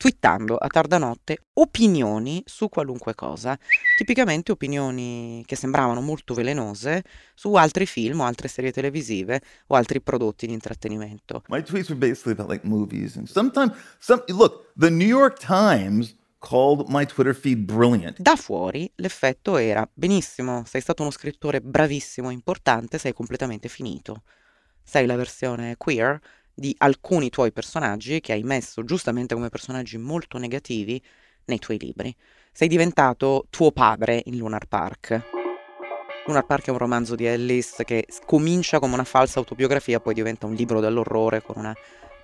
twittando 0.00 0.56
a 0.56 0.66
tarda 0.68 0.96
notte 0.96 1.36
opinioni 1.52 2.42
su 2.46 2.70
qualunque 2.70 3.14
cosa, 3.14 3.58
tipicamente 3.98 4.50
opinioni 4.50 5.42
che 5.44 5.56
sembravano 5.56 6.00
molto 6.00 6.32
velenose 6.32 7.04
su 7.34 7.52
altri 7.52 7.84
film 7.84 8.20
o 8.20 8.24
altre 8.24 8.48
serie 8.48 8.72
televisive 8.72 9.42
o 9.66 9.74
altri 9.74 10.00
prodotti 10.00 10.46
di 10.46 10.54
intrattenimento. 10.54 11.42
My 11.48 11.62
tweets 11.62 11.90
were 11.90 11.98
basically 11.98 12.32
about 12.32 12.50
like 12.50 12.66
movies 12.66 13.16
and 13.16 13.26
sometimes 13.26 13.74
some 13.98 14.24
look, 14.28 14.72
the 14.74 14.88
New 14.88 15.06
York 15.06 15.38
Times 15.38 16.16
called 16.38 16.88
my 16.88 17.04
Twitter 17.04 17.34
feed 17.34 17.58
brilliant. 17.58 18.18
Da 18.22 18.36
fuori 18.36 18.90
l'effetto 18.94 19.58
era 19.58 19.86
benissimo, 19.92 20.64
sei 20.64 20.80
stato 20.80 21.02
uno 21.02 21.10
scrittore 21.10 21.60
bravissimo, 21.60 22.30
importante, 22.30 22.96
sei 22.96 23.12
completamente 23.12 23.68
finito. 23.68 24.22
Sei 24.82 25.04
la 25.04 25.16
versione 25.16 25.76
queer 25.76 26.18
di 26.54 26.74
alcuni 26.78 27.30
tuoi 27.30 27.52
personaggi 27.52 28.20
che 28.20 28.32
hai 28.32 28.42
messo 28.42 28.84
giustamente 28.84 29.34
come 29.34 29.48
personaggi 29.48 29.96
molto 29.98 30.38
negativi 30.38 31.02
nei 31.46 31.58
tuoi 31.58 31.78
libri. 31.78 32.14
Sei 32.52 32.68
diventato 32.68 33.46
tuo 33.50 33.72
padre 33.72 34.22
in 34.26 34.36
Lunar 34.36 34.66
Park. 34.66 35.22
Lunar 36.26 36.44
Park 36.44 36.66
è 36.66 36.70
un 36.70 36.78
romanzo 36.78 37.14
di 37.14 37.24
Ellis 37.24 37.82
che 37.84 38.06
comincia 38.26 38.78
come 38.78 38.94
una 38.94 39.04
falsa 39.04 39.38
autobiografia, 39.38 40.00
poi 40.00 40.14
diventa 40.14 40.46
un 40.46 40.54
libro 40.54 40.80
dell'orrore 40.80 41.42
con 41.42 41.56
una 41.58 41.74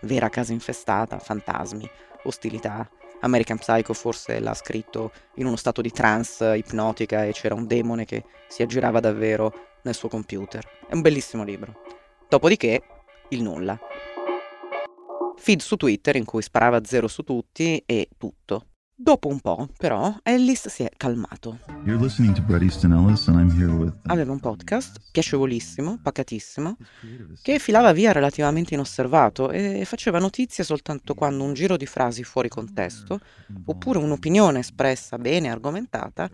vera 0.02 0.28
casa 0.28 0.52
infestata, 0.52 1.18
fantasmi, 1.18 1.88
ostilità. 2.24 2.88
American 3.20 3.58
Psycho 3.58 3.94
forse 3.94 4.38
l'ha 4.40 4.54
scritto 4.54 5.10
in 5.36 5.46
uno 5.46 5.56
stato 5.56 5.80
di 5.80 5.90
trance 5.90 6.56
ipnotica 6.56 7.24
e 7.24 7.32
c'era 7.32 7.54
un 7.54 7.66
demone 7.66 8.04
che 8.04 8.24
si 8.48 8.62
aggirava 8.62 9.00
davvero 9.00 9.78
nel 9.82 9.94
suo 9.94 10.08
computer. 10.08 10.62
È 10.86 10.94
un 10.94 11.00
bellissimo 11.00 11.42
libro. 11.42 11.80
Dopodiché, 12.28 12.82
il 13.30 13.42
nulla 13.42 13.78
feed 15.36 15.60
su 15.60 15.76
Twitter 15.76 16.16
in 16.16 16.24
cui 16.24 16.42
sparava 16.42 16.84
zero 16.84 17.08
su 17.08 17.22
tutti 17.22 17.82
e 17.86 18.08
tutto. 18.16 18.66
Dopo 18.98 19.28
un 19.28 19.40
po', 19.40 19.68
però, 19.76 20.16
Ellis 20.22 20.68
si 20.68 20.82
è 20.82 20.90
calmato. 20.96 21.58
Aveva 24.06 24.32
un 24.32 24.40
podcast 24.40 25.10
piacevolissimo, 25.12 25.98
pacatissimo, 26.02 26.78
che 27.42 27.58
filava 27.58 27.92
via 27.92 28.12
relativamente 28.12 28.72
inosservato 28.72 29.50
e 29.50 29.84
faceva 29.84 30.18
notizie 30.18 30.64
soltanto 30.64 31.12
quando 31.12 31.44
un 31.44 31.52
giro 31.52 31.76
di 31.76 31.84
frasi 31.84 32.24
fuori 32.24 32.48
contesto, 32.48 33.20
oppure 33.66 33.98
un'opinione 33.98 34.60
espressa 34.60 35.18
bene 35.18 35.50
argomentata, 35.50 36.30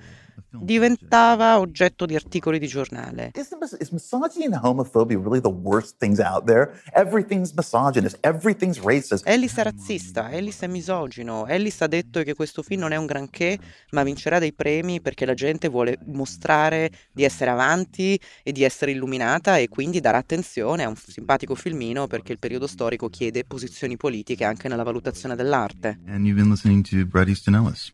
diventava 0.50 1.58
oggetto 1.58 2.06
di 2.06 2.14
articoli 2.14 2.58
di 2.58 2.66
giornale. 2.66 3.32
Is 3.34 3.90
misogyny 3.90 4.46
and 4.46 4.58
homophobia 4.62 5.18
really 5.18 5.40
the 5.40 5.48
worst 5.48 5.96
things 5.98 6.18
out 6.18 6.44
there? 6.44 6.80
Everything's 6.92 7.52
misogynist, 7.52 8.18
everything's 8.20 8.80
racist. 8.80 9.26
Ellis 9.26 9.56
è 9.56 9.62
razzista, 9.62 10.30
Ellis 10.30 10.60
è 10.60 10.66
misogino, 10.66 11.46
Ellis 11.46 11.80
ha 11.80 11.86
detto 11.86 12.22
che 12.22 12.34
questo 12.34 12.62
film 12.62 12.80
non 12.82 12.92
è 12.92 12.96
un 12.96 13.06
granché, 13.06 13.58
ma 13.90 14.02
vincerà 14.02 14.38
dei 14.38 14.52
premi 14.52 15.00
perché 15.00 15.24
la 15.24 15.34
gente 15.34 15.68
vuole 15.68 15.98
mostrare 16.06 16.90
di 17.12 17.24
essere 17.24 17.50
avanti 17.50 18.18
e 18.42 18.52
di 18.52 18.62
essere 18.62 18.92
illuminata 18.92 19.56
e 19.56 19.68
quindi 19.68 20.00
darà 20.00 20.18
attenzione 20.18 20.84
a 20.84 20.88
un 20.88 20.96
simpatico 20.96 21.54
filmino 21.54 22.06
perché 22.06 22.32
il 22.32 22.38
periodo 22.38 22.66
storico 22.66 23.08
chiede 23.08 23.44
posizioni 23.44 23.96
politiche 23.96 24.44
anche 24.44 24.68
nella 24.68 24.82
valutazione 24.82 25.34
dell'arte. 25.34 25.98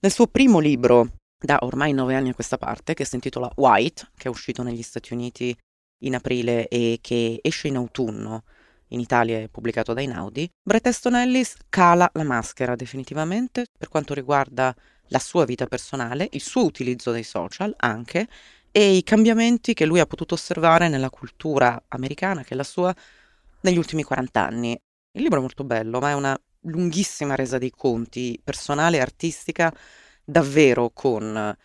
Nel 0.00 0.12
suo 0.12 0.26
primo 0.26 0.58
libro, 0.58 1.08
da 1.40 1.58
ormai 1.62 1.92
nove 1.92 2.14
anni 2.14 2.30
a 2.30 2.34
questa 2.34 2.58
parte, 2.58 2.94
che 2.94 3.04
si 3.04 3.14
intitola 3.14 3.50
White, 3.56 4.10
che 4.16 4.24
è 4.24 4.28
uscito 4.30 4.62
negli 4.62 4.82
Stati 4.82 5.12
Uniti 5.12 5.56
in 6.02 6.14
aprile 6.14 6.68
e 6.68 6.98
che 7.00 7.38
esce 7.42 7.68
in 7.68 7.76
autunno. 7.76 8.44
In 8.88 9.00
Italia 9.00 9.38
è 9.38 9.48
pubblicato 9.48 9.92
da 9.92 10.00
Inaudi. 10.00 10.50
Bret 10.62 10.86
Easton 10.86 11.16
Ellis 11.16 11.56
cala 11.68 12.10
la 12.14 12.24
maschera 12.24 12.74
definitivamente 12.74 13.66
per 13.76 13.88
quanto 13.88 14.14
riguarda 14.14 14.74
la 15.08 15.18
sua 15.18 15.44
vita 15.44 15.66
personale, 15.66 16.28
il 16.32 16.40
suo 16.40 16.64
utilizzo 16.64 17.12
dei 17.12 17.22
social 17.22 17.74
anche 17.78 18.28
e 18.70 18.96
i 18.96 19.02
cambiamenti 19.02 19.74
che 19.74 19.86
lui 19.86 20.00
ha 20.00 20.06
potuto 20.06 20.34
osservare 20.34 20.88
nella 20.88 21.10
cultura 21.10 21.82
americana, 21.88 22.42
che 22.42 22.54
è 22.54 22.56
la 22.56 22.64
sua, 22.64 22.94
negli 23.62 23.78
ultimi 23.78 24.02
40 24.02 24.44
anni. 24.44 24.72
Il 25.12 25.22
libro 25.22 25.38
è 25.38 25.42
molto 25.42 25.64
bello, 25.64 25.98
ma 26.00 26.10
è 26.10 26.14
una 26.14 26.38
lunghissima 26.62 27.34
resa 27.34 27.58
dei 27.58 27.70
conti 27.70 28.38
personale 28.42 28.98
e 28.98 29.00
artistica 29.00 29.72
davvero 30.28 30.90
con 30.90 31.56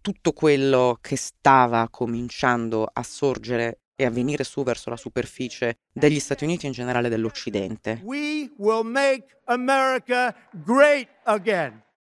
tutto 0.00 0.32
quello 0.32 0.96
che 1.02 1.16
stava 1.16 1.88
cominciando 1.90 2.88
a 2.90 3.02
sorgere 3.02 3.80
e 3.94 4.06
a 4.06 4.10
venire 4.10 4.42
su 4.44 4.62
verso 4.62 4.88
la 4.88 4.96
superficie 4.96 5.80
degli 5.92 6.18
Stati 6.18 6.44
Uniti 6.44 6.64
e 6.64 6.68
in 6.68 6.72
generale 6.72 7.10
dell'Occidente. 7.10 8.00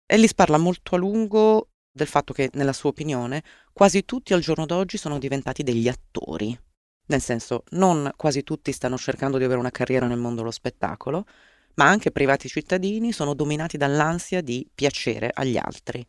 Ellis 0.05 0.35
parla 0.35 0.59
molto 0.59 0.93
a 0.93 0.99
lungo 0.99 1.69
del 1.91 2.07
fatto 2.07 2.31
che, 2.33 2.51
nella 2.53 2.73
sua 2.73 2.91
opinione, 2.91 3.41
quasi 3.73 4.05
tutti 4.05 4.33
al 4.33 4.41
giorno 4.41 4.67
d'oggi 4.67 4.97
sono 4.97 5.17
diventati 5.17 5.63
degli 5.63 5.87
attori. 5.87 6.55
Nel 7.07 7.21
senso, 7.21 7.63
non 7.71 8.11
quasi 8.15 8.43
tutti 8.43 8.71
stanno 8.71 8.97
cercando 8.97 9.39
di 9.39 9.43
avere 9.43 9.59
una 9.59 9.71
carriera 9.71 10.05
nel 10.05 10.19
mondo 10.19 10.41
dello 10.41 10.51
spettacolo, 10.51 11.25
ma 11.75 11.85
anche 11.87 12.11
privati 12.11 12.47
cittadini 12.47 13.11
sono 13.11 13.33
dominati 13.33 13.77
dall'ansia 13.77 14.41
di 14.41 14.67
piacere 14.73 15.31
agli 15.33 15.57
altri, 15.57 16.05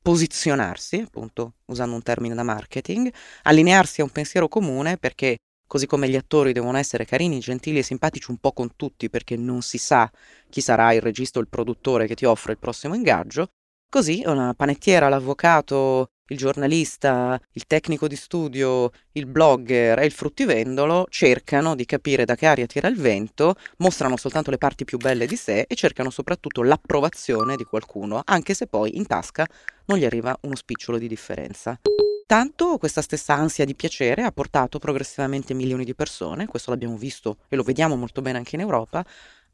posizionarsi, 0.00 1.00
appunto 1.00 1.54
usando 1.66 1.94
un 1.94 2.02
termine 2.02 2.34
da 2.34 2.42
marketing, 2.42 3.12
allinearsi 3.42 4.00
a 4.00 4.04
un 4.04 4.10
pensiero 4.10 4.48
comune 4.48 4.98
perché 4.98 5.38
così 5.66 5.86
come 5.86 6.08
gli 6.08 6.16
attori 6.16 6.52
devono 6.52 6.76
essere 6.76 7.04
carini, 7.04 7.40
gentili 7.40 7.78
e 7.78 7.82
simpatici 7.82 8.30
un 8.30 8.36
po' 8.38 8.52
con 8.52 8.76
tutti 8.76 9.08
perché 9.08 9.36
non 9.36 9.62
si 9.62 9.78
sa 9.78 10.10
chi 10.50 10.60
sarà 10.60 10.92
il 10.92 11.00
regista 11.00 11.38
o 11.38 11.42
il 11.42 11.48
produttore 11.48 12.06
che 12.06 12.14
ti 12.14 12.26
offre 12.26 12.52
il 12.52 12.58
prossimo 12.58 12.94
ingaggio, 12.94 13.48
così 13.88 14.22
una 14.26 14.54
panettiera, 14.54 15.08
l'avvocato, 15.08 16.08
il 16.28 16.36
giornalista, 16.38 17.38
il 17.52 17.66
tecnico 17.66 18.08
di 18.08 18.16
studio, 18.16 18.90
il 19.12 19.26
blogger 19.26 19.98
e 19.98 20.06
il 20.06 20.12
fruttivendolo 20.12 21.06
cercano 21.10 21.74
di 21.74 21.84
capire 21.84 22.24
da 22.24 22.34
che 22.34 22.46
aria 22.46 22.66
tira 22.66 22.88
il 22.88 22.96
vento, 22.96 23.56
mostrano 23.78 24.16
soltanto 24.16 24.50
le 24.50 24.58
parti 24.58 24.84
più 24.84 24.96
belle 24.96 25.26
di 25.26 25.36
sé 25.36 25.64
e 25.68 25.74
cercano 25.74 26.10
soprattutto 26.10 26.62
l'approvazione 26.62 27.56
di 27.56 27.64
qualcuno, 27.64 28.22
anche 28.24 28.54
se 28.54 28.66
poi 28.66 28.96
in 28.96 29.06
tasca 29.06 29.46
non 29.86 29.98
gli 29.98 30.04
arriva 30.04 30.36
uno 30.42 30.56
spicciolo 30.56 30.96
di 30.98 31.08
differenza. 31.08 31.78
Tanto 32.26 32.78
questa 32.78 33.02
stessa 33.02 33.34
ansia 33.34 33.66
di 33.66 33.74
piacere 33.74 34.22
ha 34.22 34.32
portato 34.32 34.78
progressivamente 34.78 35.52
milioni 35.52 35.84
di 35.84 35.94
persone, 35.94 36.46
questo 36.46 36.70
l'abbiamo 36.70 36.96
visto 36.96 37.36
e 37.48 37.56
lo 37.56 37.62
vediamo 37.62 37.96
molto 37.96 38.22
bene 38.22 38.38
anche 38.38 38.54
in 38.54 38.62
Europa, 38.62 39.04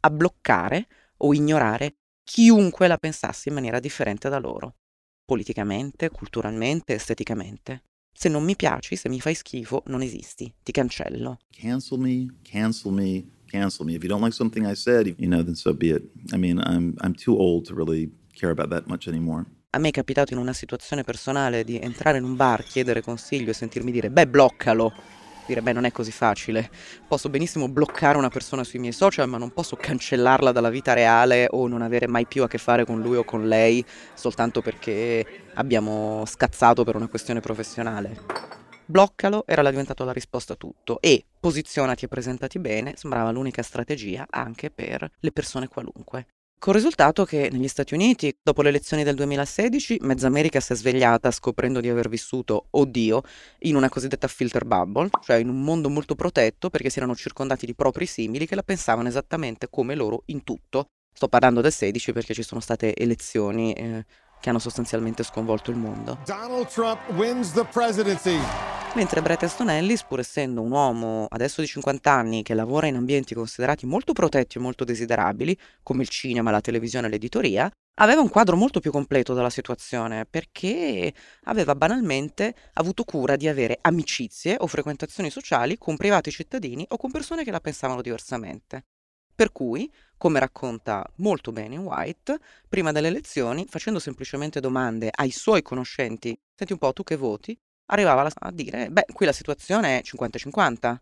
a 0.03 0.11
bloccare 0.11 0.87
o 1.19 1.35
ignorare 1.35 1.97
chiunque 2.23 2.87
la 2.87 2.97
pensasse 2.97 3.49
in 3.49 3.57
maniera 3.57 3.81
differente 3.81 4.29
da 4.29 4.39
loro 4.39 4.75
politicamente, 5.31 6.11
culturalmente, 6.11 6.95
esteticamente. 6.95 7.85
Se 8.13 8.29
non 8.29 8.43
mi 8.43 8.57
piaci, 8.57 8.97
se 8.97 9.09
mi 9.09 9.21
fai 9.21 9.37
schifo, 9.37 9.85
non 9.87 10.03
esisti, 10.03 10.53
ti 10.61 10.73
cancello. 10.73 11.39
Cancel 11.53 12.01
me, 12.01 12.27
cancel 12.43 12.91
me, 12.91 13.25
cancel 13.47 13.87
me. 13.87 13.95
If 13.95 14.03
you 14.03 14.09
don't 14.09 14.25
like 14.25 14.35
something 14.35 14.67
I 14.67 14.75
said, 14.75 15.07
you 15.19 15.29
know, 15.29 15.45
then 15.45 15.55
so 15.55 15.73
be 15.73 15.91
it. 15.91 16.03
I 16.33 16.37
mean, 16.37 16.59
I'm, 16.59 16.97
I'm 17.01 17.15
too 17.15 17.37
old 17.39 17.65
to 17.69 17.77
really 17.77 18.11
care 18.35 18.51
about 18.51 18.71
that 18.71 18.89
much 18.89 19.07
anymore. 19.07 19.45
A 19.71 19.79
me 19.79 19.91
è 19.91 19.93
capitato 19.93 20.33
in 20.35 20.41
una 20.41 20.53
situazione 20.53 21.05
personale 21.05 21.63
di 21.63 21.79
entrare 21.79 22.19
in 22.19 22.25
un 22.25 22.35
bar, 22.35 22.65
chiedere 22.65 23.01
consiglio 23.01 23.51
e 23.51 23.55
sentirmi 23.55 23.93
dire, 23.93 24.11
beh, 24.11 24.27
bloccalo 24.27 24.93
dire 25.51 25.63
beh 25.63 25.73
non 25.73 25.85
è 25.85 25.93
così 25.93 26.13
facile, 26.13 26.71
posso 27.07 27.29
benissimo 27.29 27.69
bloccare 27.69 28.17
una 28.17 28.29
persona 28.29 28.63
sui 28.65 28.79
miei 28.79 28.93
social 28.93 29.29
ma 29.29 29.37
non 29.37 29.53
posso 29.53 29.77
cancellarla 29.77 30.53
dalla 30.53 30.71
vita 30.71 30.93
reale 30.93 31.49
o 31.51 31.67
non 31.67 31.83
avere 31.83 32.07
mai 32.07 32.27
più 32.27 32.43
a 32.43 32.49
che 32.49 32.59
fare 32.59 32.85
con 32.85 33.01
lui 33.01 33.17
o 33.17 33.25
con 33.25 33.47
lei 33.49 33.85
soltanto 34.15 34.63
perché 34.63 35.25
abbiamo 35.55 36.25
scazzato 36.27 36.85
per 36.85 36.97
una 36.97 37.09
questione 37.09 37.41
professionale. 37.41 38.59
Bloccalo 38.87 39.45
era 39.47 39.69
diventata 39.69 40.05
la 40.05 40.13
risposta 40.13 40.55
a 40.55 40.57
tutto 40.57 41.01
e 41.01 41.25
posizionati 41.39 42.05
e 42.05 42.09
presentati 42.09 42.59
bene 42.59 42.95
sembrava 42.97 43.31
l'unica 43.31 43.63
strategia 43.63 44.27
anche 44.29 44.71
per 44.71 45.09
le 45.19 45.33
persone 45.33 45.69
qualunque. 45.69 46.27
Col 46.61 46.75
risultato 46.75 47.25
che 47.25 47.49
negli 47.51 47.69
Stati 47.69 47.95
Uniti, 47.95 48.37
dopo 48.43 48.61
le 48.61 48.69
elezioni 48.69 49.03
del 49.03 49.15
2016, 49.15 50.01
mezza 50.03 50.27
America 50.27 50.61
si 50.61 50.75
è 50.75 50.77
svegliata 50.77 51.31
scoprendo 51.31 51.81
di 51.81 51.89
aver 51.89 52.11
vissuto, 52.11 52.67
oddio, 52.69 53.23
in 53.61 53.77
una 53.77 53.89
cosiddetta 53.89 54.29
filter 54.29 54.67
bubble, 54.67 55.09
cioè 55.25 55.37
in 55.37 55.49
un 55.49 55.63
mondo 55.63 55.89
molto 55.89 56.15
protetto 56.15 56.69
perché 56.69 56.91
si 56.91 56.99
erano 56.99 57.15
circondati 57.15 57.65
di 57.65 57.75
propri 57.75 58.05
simili 58.05 58.47
che 58.47 58.57
la 58.57 58.63
pensavano 58.63 59.09
esattamente 59.09 59.69
come 59.71 59.95
loro 59.95 60.25
in 60.27 60.45
tutto. 60.45 60.89
Sto 61.11 61.29
parlando 61.29 61.63
del 61.63 61.73
16 61.73 62.13
perché 62.13 62.35
ci 62.35 62.43
sono 62.43 62.61
state 62.61 62.95
elezioni 62.95 63.73
eh, 63.73 64.05
che 64.39 64.51
hanno 64.51 64.59
sostanzialmente 64.59 65.23
sconvolto 65.23 65.71
il 65.71 65.79
mondo. 65.79 66.19
Donald 66.27 66.69
Trump 66.69 67.01
wins 67.17 67.53
the 67.53 67.65
presidency. 67.73 68.39
Mentre 68.97 69.23
Bret 69.23 69.43
Easton 69.43 69.71
Ellis, 69.71 70.03
pur 70.03 70.19
essendo 70.19 70.63
un 70.63 70.73
uomo 70.73 71.27
adesso 71.31 71.61
di 71.61 71.69
50 71.69 72.11
anni 72.11 72.43
che 72.43 72.55
lavora 72.55 72.89
in 72.89 72.97
ambienti 72.97 73.35
considerati 73.35 73.87
molto 73.87 74.13
protetti 74.13 74.59
e 74.59 74.61
molto 74.61 74.83
desiderabili, 74.83 75.57
come 75.85 76.03
il 76.03 76.09
cinema, 76.09 76.51
la 76.51 76.61
televisione 76.61 77.07
e 77.07 77.11
l'editoria, 77.11 77.71
aveva 78.01 78.21
un 78.21 78.29
quadro 78.29 78.57
molto 78.57 78.81
più 78.81 78.91
completo 78.91 79.33
della 79.33 79.49
situazione 79.49 80.27
perché 80.27 81.15
aveva 81.45 81.77
banalmente 81.77 82.53
avuto 82.75 83.05
cura 83.05 83.37
di 83.37 83.47
avere 83.47 83.79
amicizie 83.81 84.57
o 84.59 84.67
frequentazioni 84.67 85.31
sociali 85.31 85.79
con 85.79 85.97
privati 85.97 86.33
cittadini 86.33 86.85
o 86.89 86.97
con 86.97 87.13
persone 87.13 87.45
che 87.45 87.53
la 87.53 87.61
pensavano 87.61 88.03
diversamente. 88.03 88.87
Per 89.33 89.53
cui, 89.53 89.91
come 90.19 90.41
racconta 90.41 91.09
molto 91.17 91.53
bene 91.53 91.77
White, 91.77 92.39
prima 92.69 92.91
delle 92.91 93.09
elezioni, 93.09 93.67
facendo 93.69 94.01
semplicemente 94.01 94.59
domande 94.59 95.11
ai 95.15 95.31
suoi 95.31 95.63
conoscenti, 95.63 96.37
senti 96.55 96.73
un 96.73 96.79
po' 96.79 96.93
tu 96.93 97.05
che 97.05 97.17
voti, 97.17 97.57
arrivava 97.91 98.29
a 98.33 98.51
dire, 98.51 98.89
beh, 98.91 99.07
qui 99.13 99.27
la 99.27 99.33
situazione 99.33 100.01
è 100.01 100.03
50-50. 100.05 100.97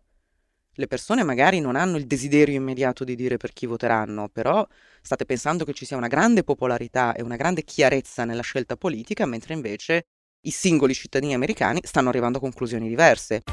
Le 0.73 0.87
persone 0.87 1.23
magari 1.23 1.59
non 1.59 1.75
hanno 1.75 1.97
il 1.97 2.05
desiderio 2.05 2.55
immediato 2.55 3.03
di 3.03 3.15
dire 3.15 3.37
per 3.37 3.51
chi 3.53 3.65
voteranno, 3.65 4.29
però 4.29 4.65
state 5.01 5.25
pensando 5.25 5.65
che 5.65 5.73
ci 5.73 5.85
sia 5.85 5.97
una 5.97 6.07
grande 6.07 6.43
popolarità 6.43 7.13
e 7.13 7.21
una 7.21 7.35
grande 7.35 7.63
chiarezza 7.63 8.23
nella 8.23 8.41
scelta 8.41 8.77
politica, 8.77 9.25
mentre 9.25 9.53
invece 9.53 10.05
i 10.41 10.51
singoli 10.51 10.93
cittadini 10.93 11.33
americani 11.33 11.81
stanno 11.83 12.09
arrivando 12.09 12.37
a 12.37 12.41
conclusioni 12.41 12.87
diverse. 12.87 13.43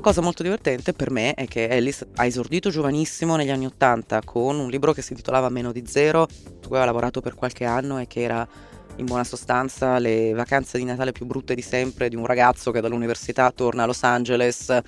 Cosa 0.00 0.20
molto 0.20 0.42
divertente 0.42 0.92
per 0.92 1.12
me 1.12 1.34
è 1.34 1.46
che 1.46 1.68
Ellis 1.68 2.04
ha 2.16 2.26
esordito 2.26 2.70
giovanissimo 2.70 3.36
negli 3.36 3.50
anni 3.50 3.66
Ottanta 3.66 4.20
con 4.24 4.58
un 4.58 4.68
libro 4.68 4.92
che 4.92 5.02
si 5.02 5.12
intitolava 5.12 5.48
Meno 5.48 5.70
di 5.70 5.84
Zero, 5.86 6.26
su 6.28 6.68
cui 6.68 6.78
ha 6.78 6.84
lavorato 6.84 7.20
per 7.20 7.36
qualche 7.36 7.64
anno 7.64 7.98
e 7.98 8.08
che 8.08 8.22
era 8.22 8.48
in 8.96 9.06
buona 9.06 9.24
sostanza 9.24 9.98
le 9.98 10.32
vacanze 10.32 10.78
di 10.78 10.84
Natale 10.84 11.12
più 11.12 11.26
brutte 11.26 11.54
di 11.54 11.62
sempre 11.62 12.08
di 12.08 12.16
un 12.16 12.26
ragazzo 12.26 12.70
che 12.70 12.80
dall'università 12.80 13.50
torna 13.50 13.84
a 13.84 13.86
Los 13.86 14.02
Angeles 14.02 14.80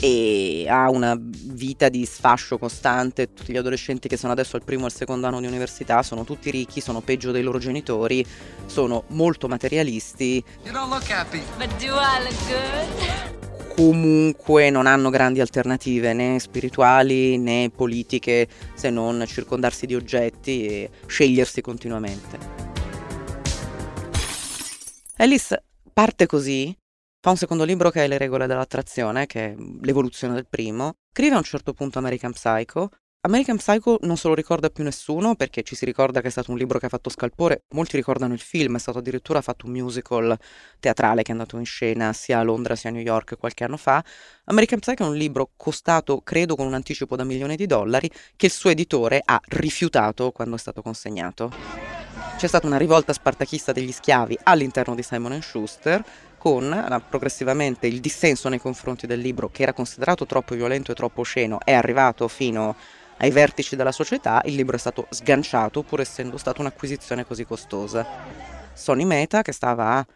e 0.00 0.66
ha 0.68 0.88
una 0.90 1.16
vita 1.18 1.88
di 1.88 2.06
sfascio 2.06 2.58
costante. 2.58 3.32
Tutti 3.32 3.52
gli 3.52 3.56
adolescenti 3.56 4.08
che 4.08 4.16
sono 4.16 4.32
adesso 4.32 4.56
al 4.56 4.64
primo 4.64 4.82
e 4.82 4.86
al 4.86 4.92
secondo 4.92 5.26
anno 5.26 5.40
di 5.40 5.46
università 5.46 6.02
sono 6.02 6.24
tutti 6.24 6.50
ricchi, 6.50 6.80
sono 6.80 7.00
peggio 7.00 7.32
dei 7.32 7.42
loro 7.42 7.58
genitori, 7.58 8.24
sono 8.66 9.04
molto 9.08 9.46
materialisti. 9.46 10.42
You 10.64 10.72
don't 10.72 10.90
look 10.90 11.10
happy. 11.10 11.42
But 11.58 11.68
do 11.78 11.94
I 11.94 12.22
look 12.22 12.48
good? 12.48 13.39
Comunque 13.80 14.68
non 14.68 14.86
hanno 14.86 15.08
grandi 15.08 15.40
alternative 15.40 16.12
né 16.12 16.38
spirituali 16.38 17.38
né 17.38 17.70
politiche 17.74 18.46
se 18.74 18.90
non 18.90 19.24
circondarsi 19.26 19.86
di 19.86 19.94
oggetti 19.94 20.66
e 20.66 20.90
scegliersi 21.06 21.62
continuamente. 21.62 22.38
Alice 25.16 25.64
parte 25.94 26.26
così, 26.26 26.76
fa 27.22 27.30
un 27.30 27.36
secondo 27.38 27.64
libro 27.64 27.88
che 27.88 28.04
è 28.04 28.06
Le 28.06 28.18
regole 28.18 28.46
dell'attrazione, 28.46 29.24
che 29.24 29.46
è 29.46 29.56
l'evoluzione 29.80 30.34
del 30.34 30.46
primo, 30.46 30.96
scrive 31.10 31.36
a 31.36 31.38
un 31.38 31.44
certo 31.44 31.72
punto 31.72 31.98
American 31.98 32.32
Psycho 32.32 32.90
American 33.22 33.58
Psycho 33.58 33.98
non 34.04 34.16
se 34.16 34.28
lo 34.28 34.34
ricorda 34.34 34.70
più 34.70 34.82
nessuno 34.82 35.34
perché 35.34 35.62
ci 35.62 35.74
si 35.74 35.84
ricorda 35.84 36.22
che 36.22 36.28
è 36.28 36.30
stato 36.30 36.52
un 36.52 36.56
libro 36.56 36.78
che 36.78 36.86
ha 36.86 36.88
fatto 36.88 37.10
scalpore, 37.10 37.64
molti 37.72 37.96
ricordano 37.96 38.32
il 38.32 38.40
film, 38.40 38.76
è 38.76 38.78
stato 38.78 38.96
addirittura 38.96 39.42
fatto 39.42 39.66
un 39.66 39.72
musical 39.72 40.38
teatrale 40.78 41.20
che 41.20 41.28
è 41.28 41.32
andato 41.32 41.58
in 41.58 41.66
scena 41.66 42.14
sia 42.14 42.38
a 42.38 42.42
Londra 42.42 42.76
sia 42.76 42.88
a 42.88 42.94
New 42.94 43.02
York 43.02 43.36
qualche 43.36 43.64
anno 43.64 43.76
fa. 43.76 44.02
American 44.44 44.78
Psycho 44.78 45.04
è 45.04 45.08
un 45.08 45.16
libro 45.16 45.50
costato, 45.54 46.22
credo, 46.22 46.56
con 46.56 46.64
un 46.64 46.72
anticipo 46.72 47.14
da 47.14 47.24
milioni 47.24 47.56
di 47.56 47.66
dollari 47.66 48.10
che 48.36 48.46
il 48.46 48.52
suo 48.52 48.70
editore 48.70 49.20
ha 49.22 49.38
rifiutato 49.48 50.30
quando 50.30 50.56
è 50.56 50.58
stato 50.58 50.80
consegnato. 50.80 51.52
C'è 52.38 52.46
stata 52.46 52.66
una 52.66 52.78
rivolta 52.78 53.12
spartachista 53.12 53.72
degli 53.72 53.92
schiavi 53.92 54.38
all'interno 54.44 54.94
di 54.94 55.02
Simon 55.02 55.42
Schuster 55.42 56.02
con 56.38 57.04
progressivamente 57.10 57.86
il 57.86 58.00
dissenso 58.00 58.48
nei 58.48 58.58
confronti 58.58 59.06
del 59.06 59.20
libro 59.20 59.50
che 59.50 59.60
era 59.62 59.74
considerato 59.74 60.24
troppo 60.24 60.54
violento 60.54 60.90
e 60.90 60.94
troppo 60.94 61.20
osceno 61.20 61.58
è 61.62 61.74
arrivato 61.74 62.26
fino 62.28 62.70
a 62.70 62.74
ai 63.20 63.30
vertici 63.30 63.76
della 63.76 63.92
società, 63.92 64.40
il 64.46 64.54
libro 64.54 64.76
è 64.76 64.78
stato 64.78 65.06
sganciato 65.10 65.82
pur 65.82 66.00
essendo 66.00 66.38
stata 66.38 66.60
un'acquisizione 66.62 67.26
così 67.26 67.44
costosa. 67.44 68.06
Sony 68.72 69.04
Meta, 69.04 69.42
che 69.42 69.52
stava 69.52 69.98
a 69.98 70.06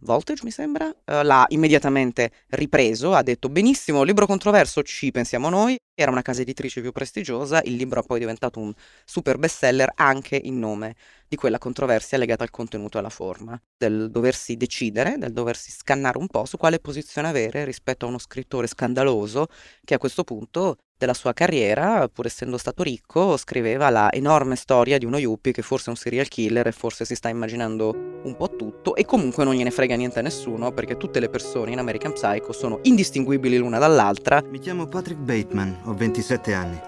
Voltage 0.00 0.44
mi 0.44 0.50
sembra, 0.50 0.86
uh, 0.86 1.22
l'ha 1.22 1.44
immediatamente 1.48 2.30
ripreso, 2.50 3.14
ha 3.14 3.22
detto 3.22 3.48
benissimo, 3.48 4.02
libro 4.02 4.26
controverso, 4.26 4.82
ci 4.82 5.10
pensiamo 5.10 5.48
noi, 5.48 5.76
era 6.02 6.10
una 6.10 6.22
casa 6.22 6.42
editrice 6.42 6.80
più 6.80 6.92
prestigiosa, 6.92 7.60
il 7.64 7.74
libro 7.74 8.00
è 8.00 8.06
poi 8.06 8.18
diventato 8.18 8.60
un 8.60 8.72
super 9.04 9.38
bestseller 9.38 9.92
anche 9.96 10.40
in 10.42 10.58
nome 10.58 10.96
di 11.28 11.36
quella 11.36 11.58
controversia 11.58 12.18
legata 12.18 12.42
al 12.42 12.50
contenuto 12.50 12.96
e 12.96 13.00
alla 13.00 13.08
forma, 13.08 13.60
del 13.76 14.10
doversi 14.10 14.56
decidere, 14.56 15.16
del 15.16 15.32
doversi 15.32 15.70
scannare 15.70 16.18
un 16.18 16.26
po' 16.26 16.44
su 16.44 16.56
quale 16.56 16.80
posizione 16.80 17.28
avere 17.28 17.64
rispetto 17.64 18.04
a 18.04 18.08
uno 18.08 18.18
scrittore 18.18 18.66
scandaloso 18.66 19.46
che 19.84 19.94
a 19.94 19.98
questo 19.98 20.24
punto 20.24 20.76
della 21.00 21.14
sua 21.14 21.32
carriera, 21.32 22.06
pur 22.08 22.26
essendo 22.26 22.58
stato 22.58 22.82
ricco, 22.82 23.38
scriveva 23.38 23.88
la 23.88 24.12
enorme 24.12 24.54
storia 24.54 24.98
di 24.98 25.06
uno 25.06 25.16
yuppie 25.16 25.50
che 25.50 25.62
forse 25.62 25.86
è 25.86 25.90
un 25.90 25.96
serial 25.96 26.28
killer 26.28 26.66
e 26.66 26.72
forse 26.72 27.06
si 27.06 27.14
sta 27.14 27.30
immaginando 27.30 28.20
un 28.22 28.36
po' 28.36 28.54
tutto 28.54 28.94
e 28.94 29.06
comunque 29.06 29.44
non 29.44 29.54
gliene 29.54 29.70
frega 29.70 29.94
niente 29.94 30.18
a 30.18 30.22
nessuno 30.22 30.72
perché 30.72 30.98
tutte 30.98 31.18
le 31.18 31.30
persone 31.30 31.72
in 31.72 31.78
American 31.78 32.12
Psycho 32.12 32.52
sono 32.52 32.80
indistinguibili 32.82 33.56
l'una 33.56 33.78
dall'altra. 33.78 34.42
Mi 34.46 34.58
chiamo 34.58 34.88
Patrick 34.88 35.20
Bateman, 35.22 35.80
ho 35.90 35.94
27 35.94 36.54
anni. 36.54 36.80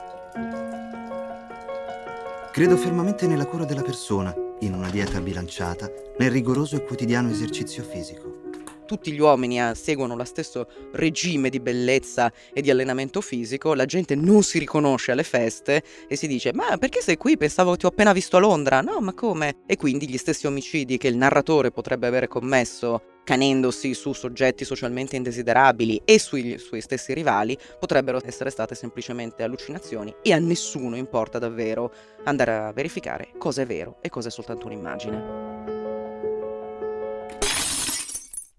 Credo 2.53 2.77
fermamente 2.77 3.27
nella 3.27 3.47
cura 3.47 3.65
della 3.65 3.83
persona, 3.83 4.33
in 4.61 4.75
una 4.75 4.91
dieta 4.91 5.21
bilanciata, 5.21 5.91
nel 6.19 6.31
rigoroso 6.31 6.77
e 6.77 6.85
quotidiano 6.85 7.29
esercizio 7.29 7.83
fisico 7.83 8.42
tutti 8.85 9.13
gli 9.13 9.21
uomini 9.21 9.61
eh, 9.61 9.75
seguono 9.75 10.17
lo 10.17 10.25
stesso 10.25 10.67
regime 10.93 11.51
di 11.51 11.61
bellezza 11.61 12.33
e 12.53 12.61
di 12.61 12.71
allenamento 12.71 13.21
fisico, 13.21 13.75
la 13.75 13.85
gente 13.85 14.15
non 14.15 14.43
si 14.43 14.59
riconosce 14.59 15.13
alle 15.13 15.23
feste 15.23 15.83
e 16.09 16.17
si 16.17 16.27
dice 16.27 16.53
ma 16.53 16.77
perché 16.79 17.01
sei 17.01 17.17
qui? 17.17 17.37
Pensavo 17.37 17.77
ti 17.77 17.87
ho 17.87 17.89
appena 17.89 18.13
visto 18.13 18.37
a 18.37 18.41
Londra. 18.41 18.81
No, 18.81 19.01
ma 19.01 19.13
come? 19.13 19.63
E 19.67 19.77
quindi 19.77 20.09
gli 20.09 20.19
stessi 20.19 20.47
omicidi 20.47 20.99
che 20.99 21.09
il 21.09 21.17
narratore 21.17 21.71
potrebbe 21.71 22.07
avere 22.07 22.29
commesso 22.29 23.03
canendosi 23.25 23.95
su 23.95 24.13
soggetti 24.13 24.65
socialmente 24.65 25.17
indesiderabili 25.17 26.03
e 26.05 26.19
sui 26.19 26.59
suoi 26.59 26.81
stessi 26.81 27.15
rivali, 27.15 27.57
potrebbero 27.79 28.21
essere 28.25 28.51
state 28.51 28.75
semplicemente 28.75 29.43
allucinazioni 29.43 30.15
e 30.23 30.33
a 30.33 30.39
nessuno 30.39 30.97
importa 30.97 31.39
davvero 31.39 31.93
andare 32.25 32.57
a 32.57 32.73
verificare 32.73 33.31
cosa 33.39 33.63
è 33.63 33.67
vero 33.67 33.99
e 34.01 34.09
cosa 34.09 34.29
è 34.29 34.31
soltanto 34.31 34.67
un'immagine. 34.67 35.42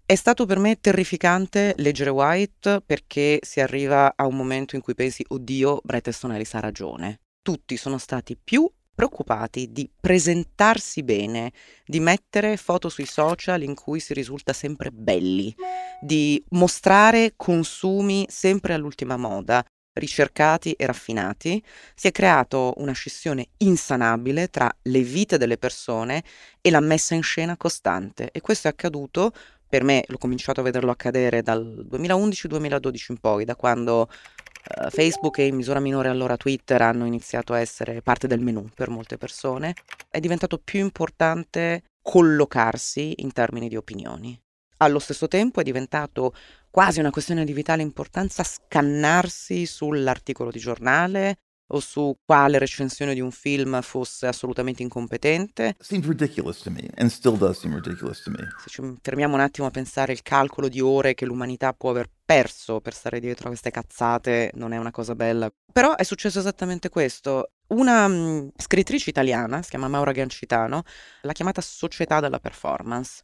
È 0.06 0.16
stato 0.16 0.44
per 0.44 0.58
me 0.58 0.78
terrificante 0.78 1.72
leggere 1.78 2.10
White 2.10 2.82
perché 2.84 3.38
si 3.40 3.60
arriva 3.60 4.12
a 4.14 4.26
un 4.26 4.36
momento 4.36 4.76
in 4.76 4.82
cui 4.82 4.94
pensi, 4.94 5.24
oddio, 5.26 5.80
Bret 5.82 6.08
Easton 6.08 6.32
Ellis 6.32 6.52
ha 6.52 6.60
ragione. 6.60 7.20
Tutti 7.40 7.78
sono 7.78 7.96
stati 7.96 8.36
più 8.36 8.70
preoccupati 8.94 9.72
di 9.72 9.90
presentarsi 9.98 11.02
bene, 11.02 11.52
di 11.86 12.00
mettere 12.00 12.58
foto 12.58 12.90
sui 12.90 13.06
social 13.06 13.62
in 13.62 13.74
cui 13.74 13.98
si 13.98 14.12
risulta 14.12 14.52
sempre 14.52 14.90
belli, 14.90 15.54
di 16.02 16.44
mostrare 16.50 17.32
consumi 17.34 18.26
sempre 18.28 18.74
all'ultima 18.74 19.16
moda, 19.16 19.64
ricercati 19.94 20.72
e 20.72 20.86
raffinati, 20.86 21.62
si 21.94 22.08
è 22.08 22.12
creato 22.12 22.74
una 22.76 22.92
scissione 22.92 23.48
insanabile 23.58 24.48
tra 24.48 24.70
le 24.82 25.00
vite 25.00 25.38
delle 25.38 25.56
persone 25.56 26.22
e 26.60 26.70
la 26.70 26.80
messa 26.80 27.14
in 27.14 27.22
scena 27.22 27.56
costante 27.56 28.30
e 28.32 28.40
questo 28.40 28.68
è 28.68 28.70
accaduto 28.70 29.32
per 29.74 29.82
me 29.82 30.04
l'ho 30.06 30.18
cominciato 30.18 30.60
a 30.60 30.62
vederlo 30.62 30.92
accadere 30.92 31.42
dal 31.42 31.84
2011-2012 31.90 33.06
in 33.08 33.18
poi, 33.18 33.44
da 33.44 33.56
quando 33.56 34.08
uh, 34.08 34.88
Facebook 34.88 35.38
e 35.38 35.46
in 35.48 35.56
misura 35.56 35.80
minore 35.80 36.08
allora 36.08 36.36
Twitter 36.36 36.80
hanno 36.80 37.06
iniziato 37.06 37.54
a 37.54 37.58
essere 37.58 38.00
parte 38.00 38.28
del 38.28 38.38
menu 38.38 38.68
per 38.72 38.88
molte 38.88 39.18
persone, 39.18 39.74
è 40.08 40.20
diventato 40.20 40.58
più 40.58 40.78
importante 40.78 41.82
collocarsi 42.00 43.14
in 43.16 43.32
termini 43.32 43.68
di 43.68 43.74
opinioni. 43.74 44.40
Allo 44.76 45.00
stesso 45.00 45.26
tempo 45.26 45.60
è 45.60 45.64
diventato 45.64 46.36
quasi 46.70 47.00
una 47.00 47.10
questione 47.10 47.44
di 47.44 47.52
vitale 47.52 47.82
importanza 47.82 48.44
scannarsi 48.44 49.66
sull'articolo 49.66 50.52
di 50.52 50.60
giornale, 50.60 51.38
o 51.68 51.80
su 51.80 52.16
quale 52.24 52.58
recensione 52.58 53.14
di 53.14 53.20
un 53.20 53.30
film 53.30 53.80
fosse 53.82 54.26
assolutamente 54.26 54.82
incompetente. 54.82 55.76
Seems 55.78 56.06
ridiculous 56.06 56.60
to 56.62 56.70
me 56.70 56.88
and 56.96 57.08
still 57.10 57.36
does 57.36 57.58
seem 57.58 57.74
ridiculous 57.74 58.22
to 58.22 58.30
me. 58.30 58.48
Se 58.62 58.68
ci 58.68 58.82
fermiamo 59.00 59.34
un 59.34 59.40
attimo 59.40 59.66
a 59.66 59.70
pensare 59.70 60.12
il 60.12 60.22
calcolo 60.22 60.68
di 60.68 60.80
ore 60.80 61.14
che 61.14 61.24
l'umanità 61.24 61.72
può 61.72 61.90
aver 61.90 62.08
perso 62.24 62.80
per 62.80 62.94
stare 62.94 63.20
dietro 63.20 63.46
a 63.46 63.48
queste 63.48 63.70
cazzate, 63.70 64.50
non 64.54 64.72
è 64.72 64.78
una 64.78 64.90
cosa 64.90 65.14
bella. 65.14 65.50
Però 65.72 65.94
è 65.96 66.02
successo 66.04 66.38
esattamente 66.38 66.88
questo. 66.88 67.50
Una 67.68 68.06
mh, 68.06 68.52
scrittrice 68.56 69.10
italiana, 69.10 69.62
si 69.62 69.70
chiama 69.70 69.88
Maura 69.88 70.12
Gancitano, 70.12 70.82
l'ha 71.22 71.32
chiamata 71.32 71.60
società 71.60 72.20
della 72.20 72.38
performance. 72.38 73.22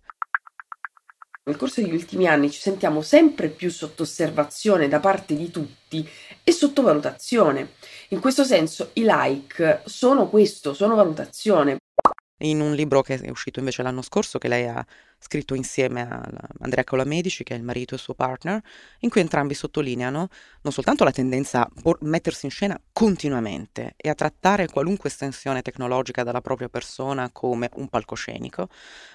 Nel 1.50 1.58
corso 1.58 1.80
degli 1.80 1.92
ultimi 1.92 2.28
anni 2.28 2.48
ci 2.48 2.60
sentiamo 2.60 3.02
sempre 3.02 3.48
più 3.48 3.70
sotto 3.70 4.04
osservazione 4.04 4.86
da 4.86 5.00
parte 5.00 5.34
di 5.34 5.50
tutti 5.50 6.08
e 6.44 6.52
sottovalutazione. 6.52 7.72
In 8.10 8.20
questo 8.20 8.44
senso 8.44 8.90
i 8.92 9.02
like 9.04 9.82
sono 9.84 10.28
questo, 10.28 10.74
sono 10.74 10.94
valutazione 10.94 11.78
in 12.40 12.60
un 12.60 12.74
libro 12.74 13.02
che 13.02 13.18
è 13.18 13.30
uscito 13.30 13.58
invece 13.58 13.82
l'anno 13.82 14.02
scorso, 14.02 14.38
che 14.38 14.48
lei 14.48 14.66
ha 14.66 14.84
scritto 15.18 15.54
insieme 15.54 16.02
a 16.02 16.22
Andrea 16.60 16.84
Colamedici, 16.84 17.44
che 17.44 17.54
è 17.54 17.56
il 17.56 17.62
marito 17.62 17.94
e 17.94 17.98
suo 17.98 18.14
partner, 18.14 18.60
in 19.00 19.10
cui 19.10 19.20
entrambi 19.20 19.54
sottolineano 19.54 20.28
non 20.62 20.72
soltanto 20.72 21.04
la 21.04 21.12
tendenza 21.12 21.62
a 21.62 21.96
mettersi 22.00 22.46
in 22.46 22.50
scena 22.50 22.80
continuamente 22.92 23.94
e 23.96 24.08
a 24.08 24.14
trattare 24.14 24.68
qualunque 24.68 25.08
estensione 25.08 25.62
tecnologica 25.62 26.22
della 26.22 26.40
propria 26.40 26.68
persona 26.68 27.30
come 27.30 27.68
un 27.74 27.88
palcoscenico, 27.88 28.68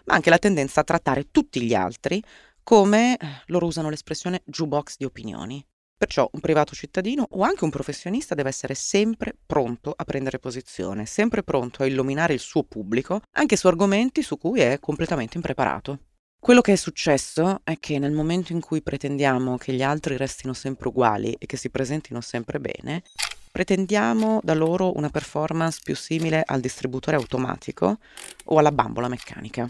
ma 0.06 0.14
anche 0.14 0.30
la 0.30 0.40
tendenza 0.40 0.82
a 0.82 0.84
trattare 0.84 1.32
tutti 1.32 1.62
gli 1.62 1.74
altri 1.74 2.22
come, 2.64 3.16
eh, 3.16 3.28
loro 3.48 3.68
usano 3.68 3.90
l'espressione 3.90 4.42
jukebox 4.46 4.98
di 4.98 5.06
opinioni, 5.06 5.64
Perciò 5.98 6.30
un 6.34 6.42
privato 6.42 6.76
cittadino 6.76 7.26
o 7.32 7.44
anche 7.44 7.64
un 7.64 7.70
professionista 7.70 8.36
deve 8.36 8.50
essere 8.50 8.74
sempre 8.74 9.34
pronto 9.46 9.94
a 9.96 10.04
prendere 10.04 10.40
posizione, 10.40 11.06
sempre 11.06 11.42
pronto 11.42 11.84
a 11.84 11.86
illuminare 11.86 12.34
il 12.34 12.42
suo 12.42 12.64
pubblico, 12.64 13.22
anche 13.38 13.56
su 13.56 13.68
argomenti 13.68 14.22
su 14.22 14.38
cui 14.38 14.60
è 14.60 14.78
completamente 14.82 15.38
impreparato. 15.38 16.00
Quello 16.38 16.60
che 16.60 16.74
è 16.74 16.76
successo 16.76 17.62
è 17.64 17.80
che 17.80 17.98
nel 17.98 18.12
momento 18.12 18.52
in 18.52 18.60
cui 18.60 18.82
pretendiamo 18.82 19.58
che 19.58 19.72
gli 19.72 19.82
altri 19.82 20.18
restino 20.18 20.54
sempre 20.54 20.90
uguali 20.90 21.34
e 21.40 21.46
che 21.46 21.56
si 21.56 21.70
presentino 21.70 22.20
sempre 22.20 22.60
bene, 22.60 23.02
pretendiamo 23.50 24.42
da 24.44 24.54
loro 24.54 24.96
una 24.98 25.10
performance 25.10 25.80
più 25.82 25.96
simile 25.96 26.44
al 26.46 26.60
distributore 26.60 27.16
automatico 27.16 28.00
o 28.44 28.58
alla 28.60 28.74
bambola 28.74 29.08
meccanica. 29.08 29.68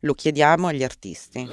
Lo 0.00 0.14
chiediamo 0.14 0.66
agli 0.66 0.82
artisti. 0.82 1.48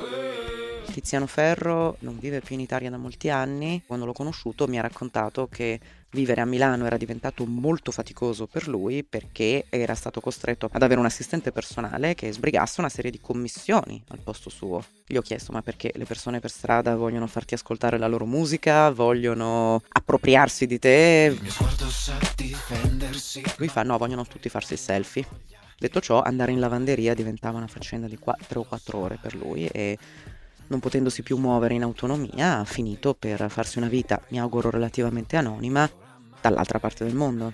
Tiziano 1.00 1.28
Ferro 1.28 1.96
non 2.00 2.20
vive 2.20 2.42
più 2.42 2.56
in 2.56 2.62
Italia 2.62 2.90
da 2.90 2.98
molti 2.98 3.30
anni. 3.30 3.82
Quando 3.88 4.06
l'ho 4.06 4.12
conosciuto 4.12 4.68
mi 4.68 4.78
ha 4.78 4.82
raccontato 4.82 5.48
che 5.50 5.80
vivere 6.12 6.42
a 6.42 6.46
Milano 6.46 6.86
era 6.86 6.98
diventato 6.98 7.46
molto 7.46 7.92
faticoso 7.92 8.48
per 8.48 8.68
lui 8.68 9.06
perché 9.06 9.64
era 9.70 9.96
stato 9.96 10.20
costretto 10.20 10.68
ad 10.70 10.84
avere 10.84 11.00
un 11.00 11.06
assistente 11.06 11.54
personale 11.54 12.16
che 12.16 12.34
sbrigasse 12.34 12.82
una 12.82 12.90
serie 12.90 13.12
di 13.12 13.22
commissioni 13.22 14.04
al 14.10 14.20
posto 14.20 14.50
suo. 14.50 14.84
Gli 15.08 15.16
ho 15.16 15.22
chiesto 15.22 15.54
ma 15.54 15.62
perché 15.62 15.90
le 15.96 16.04
persone 16.04 16.42
per 16.42 16.52
strada 16.52 16.98
vogliono 16.98 17.28
farti 17.28 17.54
ascoltare 17.54 17.98
la 17.98 18.08
loro 18.08 18.26
musica, 18.26 18.92
vogliono 18.92 19.82
appropriarsi 19.88 20.68
di 20.68 20.80
te? 20.80 21.34
Lui 23.56 23.70
fa 23.70 23.84
no, 23.84 23.98
vogliono 23.98 24.26
tutti 24.26 24.50
farsi 24.50 24.74
il 24.74 24.80
selfie. 24.80 25.26
Detto 25.78 26.02
ciò, 26.02 26.22
andare 26.22 26.52
in 26.52 26.60
lavanderia 26.60 27.14
diventava 27.14 27.58
una 27.58 27.68
faccenda 27.68 28.08
di 28.08 28.20
3 28.20 28.60
o 28.60 28.64
4 28.64 28.98
ore 28.98 29.18
per 29.22 29.34
lui 29.34 29.66
e 29.66 29.98
non 30.70 30.80
potendosi 30.80 31.22
più 31.22 31.38
muovere 31.38 31.74
in 31.74 31.84
autonomia, 31.84 32.60
ha 32.60 32.66
finito 32.66 33.14
per 33.14 33.50
farsi 33.50 33.78
una 33.78 33.88
vita, 33.88 34.22
mi 34.30 34.40
auguro 34.40 34.70
relativamente 34.70 35.36
anonima, 35.36 35.90
dall'altra 36.42 36.80
parte 36.80 37.04
del 37.04 37.16
mondo. 37.16 37.54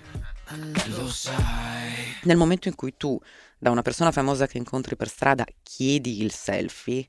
Nel 2.24 2.38
momento 2.38 2.68
in 2.68 2.76
cui 2.76 2.96
tu, 2.96 3.20
da 3.58 3.72
una 3.72 3.82
persona 3.82 4.12
famosa 4.12 4.48
che 4.48 4.58
incontri 4.58 4.96
per 4.96 5.08
strada, 5.08 5.46
chiedi 5.64 6.22
il 6.22 6.32
selfie, 6.32 7.08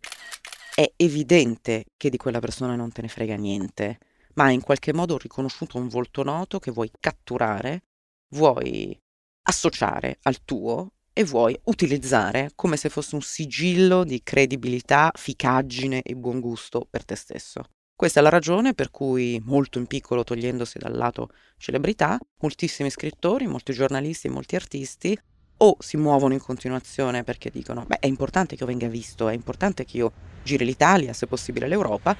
è 0.74 0.92
evidente 0.96 1.86
che 1.96 2.10
di 2.10 2.16
quella 2.16 2.40
persona 2.40 2.76
non 2.76 2.92
te 2.92 3.02
ne 3.02 3.08
frega 3.08 3.34
niente, 3.36 3.98
ma 4.34 4.44
hai 4.44 4.54
in 4.54 4.60
qualche 4.60 4.92
modo 4.92 5.16
riconosciuto 5.16 5.78
un 5.78 5.88
volto 5.88 6.22
noto 6.22 6.58
che 6.58 6.70
vuoi 6.70 6.90
catturare, 7.00 7.82
vuoi 8.30 8.98
associare 9.42 10.18
al 10.22 10.44
tuo 10.44 10.92
e 11.18 11.24
vuoi 11.24 11.58
utilizzare 11.64 12.50
come 12.54 12.76
se 12.76 12.90
fosse 12.90 13.14
un 13.14 13.22
sigillo 13.22 14.04
di 14.04 14.20
credibilità, 14.22 15.10
ficaggine 15.14 16.02
e 16.02 16.14
buon 16.14 16.40
gusto 16.40 16.86
per 16.90 17.06
te 17.06 17.14
stesso. 17.14 17.62
Questa 17.96 18.20
è 18.20 18.22
la 18.22 18.28
ragione 18.28 18.74
per 18.74 18.90
cui, 18.90 19.40
molto 19.42 19.78
in 19.78 19.86
piccolo 19.86 20.24
togliendosi 20.24 20.76
dal 20.76 20.94
lato 20.94 21.30
celebrità, 21.56 22.18
moltissimi 22.40 22.90
scrittori, 22.90 23.46
molti 23.46 23.72
giornalisti 23.72 24.26
e 24.26 24.30
molti 24.30 24.56
artisti 24.56 25.18
o 25.56 25.76
si 25.78 25.96
muovono 25.96 26.34
in 26.34 26.40
continuazione 26.40 27.24
perché 27.24 27.48
dicono 27.48 27.86
beh 27.86 28.00
è 28.00 28.06
importante 28.06 28.54
che 28.54 28.64
io 28.64 28.68
venga 28.68 28.88
visto, 28.88 29.28
è 29.28 29.32
importante 29.32 29.86
che 29.86 29.96
io 29.96 30.12
giri 30.42 30.66
l'Italia, 30.66 31.14
se 31.14 31.26
possibile 31.26 31.66
l'Europa, 31.66 32.14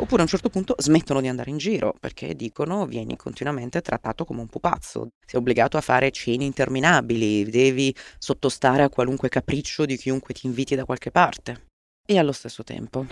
oppure 0.00 0.20
a 0.20 0.24
un 0.24 0.30
certo 0.30 0.48
punto 0.48 0.74
smettono 0.78 1.20
di 1.20 1.28
andare 1.28 1.50
in 1.50 1.58
giro 1.58 1.94
perché 2.00 2.34
dicono 2.34 2.86
vieni 2.86 3.16
continuamente 3.16 3.82
trattato 3.82 4.24
come 4.24 4.40
un 4.40 4.48
pupazzo, 4.48 5.10
sei 5.26 5.38
obbligato 5.38 5.76
a 5.76 5.82
fare 5.82 6.10
cene 6.10 6.44
interminabili, 6.44 7.44
devi 7.44 7.94
sottostare 8.18 8.82
a 8.82 8.88
qualunque 8.88 9.28
capriccio 9.28 9.84
di 9.84 9.96
chiunque 9.96 10.34
ti 10.34 10.46
inviti 10.46 10.74
da 10.74 10.84
qualche 10.84 11.10
parte. 11.10 11.68
E 12.06 12.18
allo 12.18 12.32
stesso 12.32 12.64
tempo. 12.64 13.06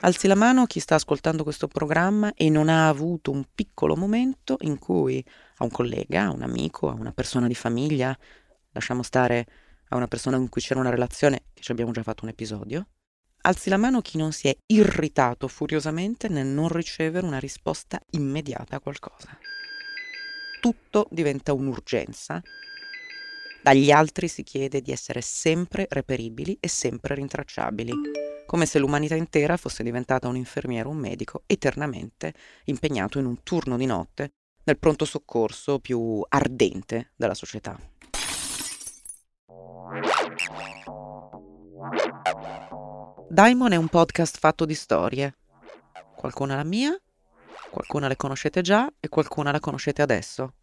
Alzi 0.00 0.26
la 0.26 0.34
mano 0.34 0.66
chi 0.66 0.80
sta 0.80 0.96
ascoltando 0.96 1.42
questo 1.42 1.68
programma 1.68 2.32
e 2.34 2.50
non 2.50 2.68
ha 2.68 2.88
avuto 2.88 3.30
un 3.30 3.44
piccolo 3.54 3.96
momento 3.96 4.56
in 4.60 4.78
cui 4.78 5.24
a 5.56 5.64
un 5.64 5.70
collega, 5.70 6.24
a 6.24 6.30
un 6.30 6.42
amico, 6.42 6.88
a 6.88 6.92
una 6.92 7.12
persona 7.12 7.46
di 7.46 7.54
famiglia, 7.54 8.16
lasciamo 8.72 9.02
stare 9.02 9.46
a 9.88 9.96
una 9.96 10.08
persona 10.08 10.36
con 10.36 10.48
cui 10.48 10.60
c'era 10.60 10.80
una 10.80 10.90
relazione, 10.90 11.44
che 11.54 11.62
ci 11.62 11.72
abbiamo 11.72 11.92
già 11.92 12.02
fatto 12.02 12.24
un 12.24 12.30
episodio, 12.30 12.86
Alzi 13.46 13.68
la 13.68 13.76
mano 13.76 14.00
chi 14.00 14.18
non 14.18 14.32
si 14.32 14.48
è 14.48 14.56
irritato 14.66 15.46
furiosamente 15.46 16.26
nel 16.26 16.46
non 16.46 16.68
ricevere 16.68 17.24
una 17.24 17.38
risposta 17.38 18.00
immediata 18.10 18.74
a 18.74 18.80
qualcosa. 18.80 19.38
Tutto 20.60 21.06
diventa 21.12 21.52
un'urgenza. 21.52 22.42
Dagli 23.62 23.92
altri 23.92 24.26
si 24.26 24.42
chiede 24.42 24.80
di 24.80 24.90
essere 24.90 25.20
sempre 25.20 25.86
reperibili 25.88 26.56
e 26.58 26.66
sempre 26.66 27.14
rintracciabili, 27.14 27.92
come 28.46 28.66
se 28.66 28.80
l'umanità 28.80 29.14
intera 29.14 29.56
fosse 29.56 29.84
diventata 29.84 30.26
un 30.26 30.34
infermiere 30.34 30.88
o 30.88 30.90
un 30.90 30.98
medico 30.98 31.44
eternamente 31.46 32.34
impegnato 32.64 33.20
in 33.20 33.26
un 33.26 33.44
turno 33.44 33.76
di 33.76 33.86
notte 33.86 34.32
nel 34.64 34.76
pronto 34.76 35.04
soccorso 35.04 35.78
più 35.78 36.20
ardente 36.28 37.12
della 37.14 37.34
società. 37.34 37.78
Daimon 43.36 43.72
è 43.72 43.76
un 43.76 43.88
podcast 43.88 44.38
fatto 44.38 44.64
di 44.64 44.72
storie. 44.72 45.36
Qualcuna 46.16 46.56
la 46.56 46.64
mia, 46.64 46.98
qualcuna 47.70 48.08
le 48.08 48.16
conoscete 48.16 48.62
già 48.62 48.90
e 48.98 49.10
qualcuna 49.10 49.52
la 49.52 49.60
conoscete 49.60 50.00
adesso. 50.00 50.54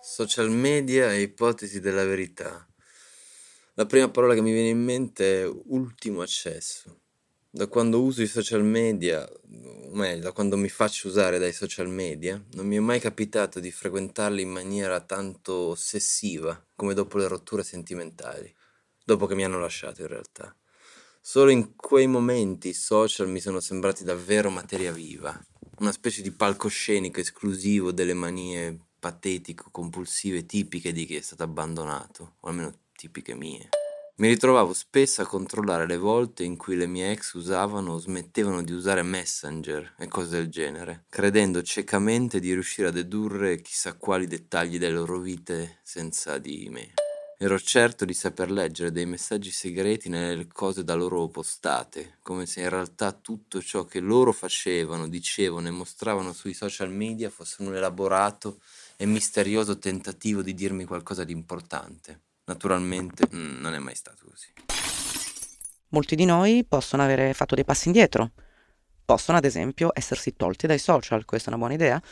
Social 0.00 0.48
media 0.48 1.12
e 1.12 1.22
ipotesi 1.22 1.80
della 1.80 2.04
verità. 2.04 2.64
La 3.74 3.84
prima 3.84 4.08
parola 4.10 4.32
che 4.32 4.42
mi 4.42 4.52
viene 4.52 4.68
in 4.68 4.84
mente 4.84 5.42
è 5.42 5.50
ultimo 5.64 6.22
accesso. 6.22 7.00
Da 7.50 7.66
quando 7.66 8.00
uso 8.00 8.22
i 8.22 8.28
social 8.28 8.62
media, 8.62 9.28
o 9.28 9.92
meglio, 9.92 10.22
da 10.22 10.30
quando 10.30 10.56
mi 10.56 10.68
faccio 10.68 11.08
usare 11.08 11.40
dai 11.40 11.52
social 11.52 11.88
media, 11.88 12.40
non 12.52 12.64
mi 12.64 12.76
è 12.76 12.80
mai 12.80 13.00
capitato 13.00 13.58
di 13.58 13.72
frequentarli 13.72 14.42
in 14.42 14.50
maniera 14.50 15.00
tanto 15.00 15.52
ossessiva 15.70 16.64
come 16.76 16.94
dopo 16.94 17.18
le 17.18 17.26
rotture 17.26 17.64
sentimentali 17.64 18.54
dopo 19.04 19.26
che 19.26 19.34
mi 19.34 19.44
hanno 19.44 19.60
lasciato 19.60 20.00
in 20.00 20.08
realtà. 20.08 20.54
Solo 21.20 21.50
in 21.50 21.76
quei 21.76 22.06
momenti 22.06 22.68
i 22.68 22.74
social 22.74 23.28
mi 23.28 23.40
sono 23.40 23.60
sembrati 23.60 24.04
davvero 24.04 24.50
materia 24.50 24.92
viva, 24.92 25.38
una 25.78 25.92
specie 25.92 26.22
di 26.22 26.30
palcoscenico 26.30 27.20
esclusivo 27.20 27.92
delle 27.92 28.14
manie 28.14 28.78
patetico-compulsive 28.98 30.46
tipiche 30.46 30.92
di 30.92 31.06
chi 31.06 31.16
è 31.16 31.20
stato 31.20 31.42
abbandonato, 31.42 32.36
o 32.40 32.48
almeno 32.48 32.72
tipiche 32.94 33.34
mie. 33.34 33.68
Mi 34.16 34.28
ritrovavo 34.28 34.72
spesso 34.72 35.22
a 35.22 35.26
controllare 35.26 35.86
le 35.86 35.96
volte 35.96 36.44
in 36.44 36.56
cui 36.56 36.76
le 36.76 36.86
mie 36.86 37.10
ex 37.10 37.32
usavano 37.32 37.94
o 37.94 37.98
smettevano 37.98 38.62
di 38.62 38.72
usare 38.72 39.02
Messenger 39.02 39.94
e 39.98 40.06
cose 40.06 40.30
del 40.36 40.48
genere, 40.48 41.06
credendo 41.08 41.62
ciecamente 41.62 42.38
di 42.38 42.52
riuscire 42.52 42.88
a 42.88 42.92
dedurre 42.92 43.60
chissà 43.60 43.94
quali 43.94 44.28
dettagli 44.28 44.78
delle 44.78 44.94
loro 44.94 45.18
vite 45.18 45.80
senza 45.82 46.38
di 46.38 46.68
me. 46.70 46.92
Ero 47.44 47.60
certo 47.60 48.06
di 48.06 48.14
saper 48.14 48.50
leggere 48.50 48.90
dei 48.90 49.04
messaggi 49.04 49.50
segreti 49.50 50.08
nelle 50.08 50.46
cose 50.46 50.82
da 50.82 50.94
loro 50.94 51.28
postate, 51.28 52.16
come 52.22 52.46
se 52.46 52.62
in 52.62 52.70
realtà 52.70 53.12
tutto 53.12 53.60
ciò 53.60 53.84
che 53.84 54.00
loro 54.00 54.32
facevano, 54.32 55.08
dicevano 55.08 55.68
e 55.68 55.70
mostravano 55.70 56.32
sui 56.32 56.54
social 56.54 56.90
media 56.90 57.28
fosse 57.28 57.60
un 57.60 57.74
elaborato 57.74 58.60
e 58.96 59.04
misterioso 59.04 59.78
tentativo 59.78 60.40
di 60.40 60.54
dirmi 60.54 60.86
qualcosa 60.86 61.22
di 61.22 61.32
importante. 61.32 62.20
Naturalmente 62.44 63.28
mm, 63.30 63.60
non 63.60 63.74
è 63.74 63.78
mai 63.78 63.94
stato 63.94 64.24
così. 64.26 64.48
Molti 65.88 66.16
di 66.16 66.24
noi 66.24 66.64
possono 66.66 67.02
avere 67.02 67.34
fatto 67.34 67.54
dei 67.54 67.64
passi 67.64 67.88
indietro, 67.88 68.30
possono 69.04 69.36
ad 69.36 69.44
esempio 69.44 69.90
essersi 69.92 70.34
tolti 70.34 70.66
dai 70.66 70.78
social, 70.78 71.26
questa 71.26 71.50
è 71.50 71.52
una 71.52 71.58
buona 71.58 71.74
idea, 71.74 72.02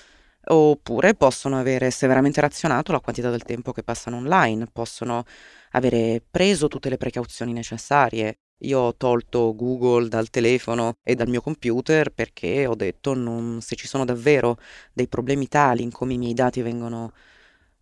oppure 0.44 1.14
possono 1.14 1.58
avere 1.58 1.90
severamente 1.90 2.40
razionato 2.40 2.92
la 2.92 3.00
quantità 3.00 3.30
del 3.30 3.42
tempo 3.42 3.72
che 3.72 3.82
passano 3.82 4.16
online, 4.16 4.66
possono 4.72 5.24
avere 5.72 6.22
preso 6.28 6.68
tutte 6.68 6.88
le 6.88 6.96
precauzioni 6.96 7.52
necessarie. 7.52 8.38
Io 8.62 8.78
ho 8.78 8.96
tolto 8.96 9.54
Google 9.56 10.08
dal 10.08 10.30
telefono 10.30 10.94
e 11.02 11.14
dal 11.14 11.28
mio 11.28 11.40
computer 11.40 12.10
perché 12.10 12.66
ho 12.66 12.76
detto 12.76 13.14
non, 13.14 13.60
se 13.60 13.74
ci 13.74 13.88
sono 13.88 14.04
davvero 14.04 14.56
dei 14.92 15.08
problemi 15.08 15.48
tali 15.48 15.82
in 15.82 15.90
come 15.90 16.14
i 16.14 16.18
miei 16.18 16.34
dati 16.34 16.62
vengono 16.62 17.12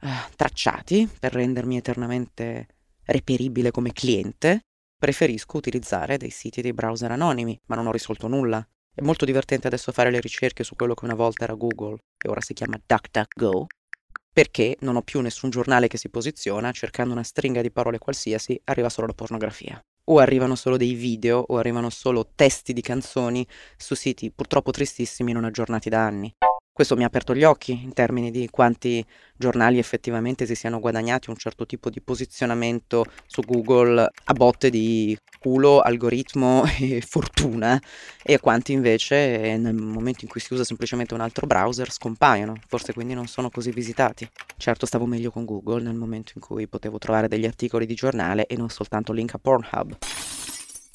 eh, 0.00 0.08
tracciati 0.36 1.08
per 1.18 1.32
rendermi 1.34 1.76
eternamente 1.76 2.66
reperibile 3.04 3.70
come 3.70 3.92
cliente, 3.92 4.62
preferisco 4.98 5.56
utilizzare 5.56 6.16
dei 6.16 6.30
siti 6.30 6.62
dei 6.62 6.72
browser 6.72 7.10
anonimi, 7.10 7.58
ma 7.66 7.76
non 7.76 7.86
ho 7.86 7.92
risolto 7.92 8.28
nulla. 8.28 8.66
È 8.92 9.02
molto 9.02 9.24
divertente 9.24 9.68
adesso 9.68 9.92
fare 9.92 10.10
le 10.10 10.20
ricerche 10.20 10.64
su 10.64 10.74
quello 10.74 10.94
che 10.94 11.04
una 11.04 11.14
volta 11.14 11.44
era 11.44 11.54
Google 11.54 11.96
e 12.20 12.28
ora 12.28 12.40
si 12.40 12.54
chiama 12.54 12.78
DuckDuckGo, 12.84 13.66
perché 14.32 14.76
non 14.80 14.96
ho 14.96 15.02
più 15.02 15.20
nessun 15.20 15.48
giornale 15.48 15.86
che 15.86 15.96
si 15.96 16.08
posiziona, 16.08 16.72
cercando 16.72 17.12
una 17.12 17.22
stringa 17.22 17.62
di 17.62 17.70
parole 17.70 17.98
qualsiasi, 17.98 18.60
arriva 18.64 18.88
solo 18.88 19.06
la 19.06 19.14
pornografia. 19.14 19.80
O 20.04 20.18
arrivano 20.18 20.56
solo 20.56 20.76
dei 20.76 20.94
video 20.94 21.38
o 21.38 21.56
arrivano 21.58 21.88
solo 21.88 22.32
testi 22.34 22.72
di 22.72 22.80
canzoni 22.80 23.46
su 23.76 23.94
siti 23.94 24.32
purtroppo 24.32 24.72
tristissimi 24.72 25.32
non 25.32 25.44
aggiornati 25.44 25.88
da 25.88 26.04
anni. 26.04 26.34
Questo 26.80 26.96
mi 26.96 27.04
ha 27.04 27.08
aperto 27.08 27.34
gli 27.34 27.44
occhi 27.44 27.72
in 27.72 27.92
termini 27.92 28.30
di 28.30 28.48
quanti 28.50 29.04
giornali 29.36 29.78
effettivamente 29.78 30.46
si 30.46 30.54
siano 30.54 30.80
guadagnati 30.80 31.28
un 31.28 31.36
certo 31.36 31.66
tipo 31.66 31.90
di 31.90 32.00
posizionamento 32.00 33.04
su 33.26 33.42
Google 33.42 34.00
a 34.00 34.32
botte 34.32 34.70
di 34.70 35.14
culo, 35.38 35.80
algoritmo 35.80 36.64
e 36.80 37.02
fortuna 37.06 37.78
e 38.22 38.40
quanti 38.40 38.72
invece 38.72 39.58
nel 39.58 39.74
momento 39.74 40.20
in 40.24 40.30
cui 40.30 40.40
si 40.40 40.54
usa 40.54 40.64
semplicemente 40.64 41.12
un 41.12 41.20
altro 41.20 41.46
browser 41.46 41.92
scompaiono, 41.92 42.54
forse 42.66 42.94
quindi 42.94 43.12
non 43.12 43.26
sono 43.26 43.50
così 43.50 43.72
visitati. 43.72 44.26
Certo 44.56 44.86
stavo 44.86 45.04
meglio 45.04 45.30
con 45.30 45.44
Google 45.44 45.82
nel 45.82 45.96
momento 45.96 46.32
in 46.36 46.40
cui 46.40 46.66
potevo 46.66 46.96
trovare 46.96 47.28
degli 47.28 47.44
articoli 47.44 47.84
di 47.84 47.94
giornale 47.94 48.46
e 48.46 48.56
non 48.56 48.70
soltanto 48.70 49.12
link 49.12 49.34
a 49.34 49.38
Pornhub. 49.38 49.98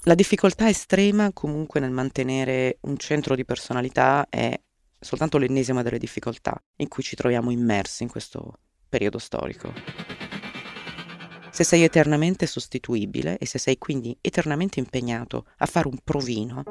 La 0.05 0.15
difficoltà 0.15 0.67
estrema 0.67 1.31
comunque 1.31 1.79
nel 1.79 1.91
mantenere 1.91 2.79
un 2.81 2.97
centro 2.97 3.35
di 3.35 3.45
personalità 3.45 4.25
è 4.27 4.59
soltanto 5.05 5.37
l'ennesima 5.37 5.83
delle 5.83 5.99
difficoltà 5.99 6.59
in 6.77 6.87
cui 6.87 7.03
ci 7.03 7.15
troviamo 7.15 7.51
immersi 7.51 8.03
in 8.03 8.09
questo 8.09 8.59
periodo 8.89 9.19
storico. 9.19 9.71
Se 11.51 11.63
sei 11.63 11.83
eternamente 11.83 12.47
sostituibile 12.47 13.37
e 13.37 13.45
se 13.45 13.59
sei 13.59 13.77
quindi 13.77 14.17
eternamente 14.19 14.79
impegnato 14.79 15.45
a 15.57 15.65
fare 15.67 15.87
un 15.87 15.97
provino, 16.03 16.63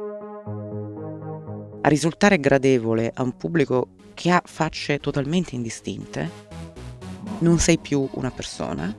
a 1.81 1.89
risultare 1.89 2.41
gradevole 2.41 3.11
a 3.15 3.23
un 3.23 3.37
pubblico 3.37 3.95
che 4.15 4.31
ha 4.31 4.43
facce 4.45 4.99
totalmente 4.99 5.55
indistinte, 5.55 6.29
non 7.39 7.59
sei 7.59 7.79
più 7.79 8.07
una 8.15 8.31
persona, 8.31 8.95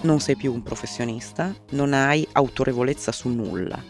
non 0.00 0.18
sei 0.18 0.36
più 0.36 0.52
un 0.52 0.62
professionista, 0.62 1.54
non 1.70 1.92
hai 1.92 2.26
autorevolezza 2.32 3.12
su 3.12 3.28
nulla. 3.28 3.80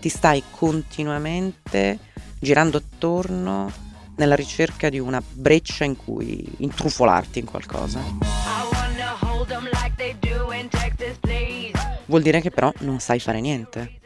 Ti 0.00 0.08
stai 0.08 0.42
continuamente 0.50 1.98
girando 2.40 2.78
attorno 2.78 3.70
nella 4.16 4.34
ricerca 4.34 4.88
di 4.88 4.98
una 4.98 5.22
breccia 5.22 5.84
in 5.84 5.96
cui 5.96 6.44
intrufolarti 6.58 7.38
in 7.38 7.44
qualcosa. 7.44 8.00
Vuol 12.06 12.22
dire 12.22 12.40
che 12.40 12.50
però 12.50 12.72
non 12.80 12.98
sai 12.98 13.20
fare 13.20 13.40
niente. 13.40 13.98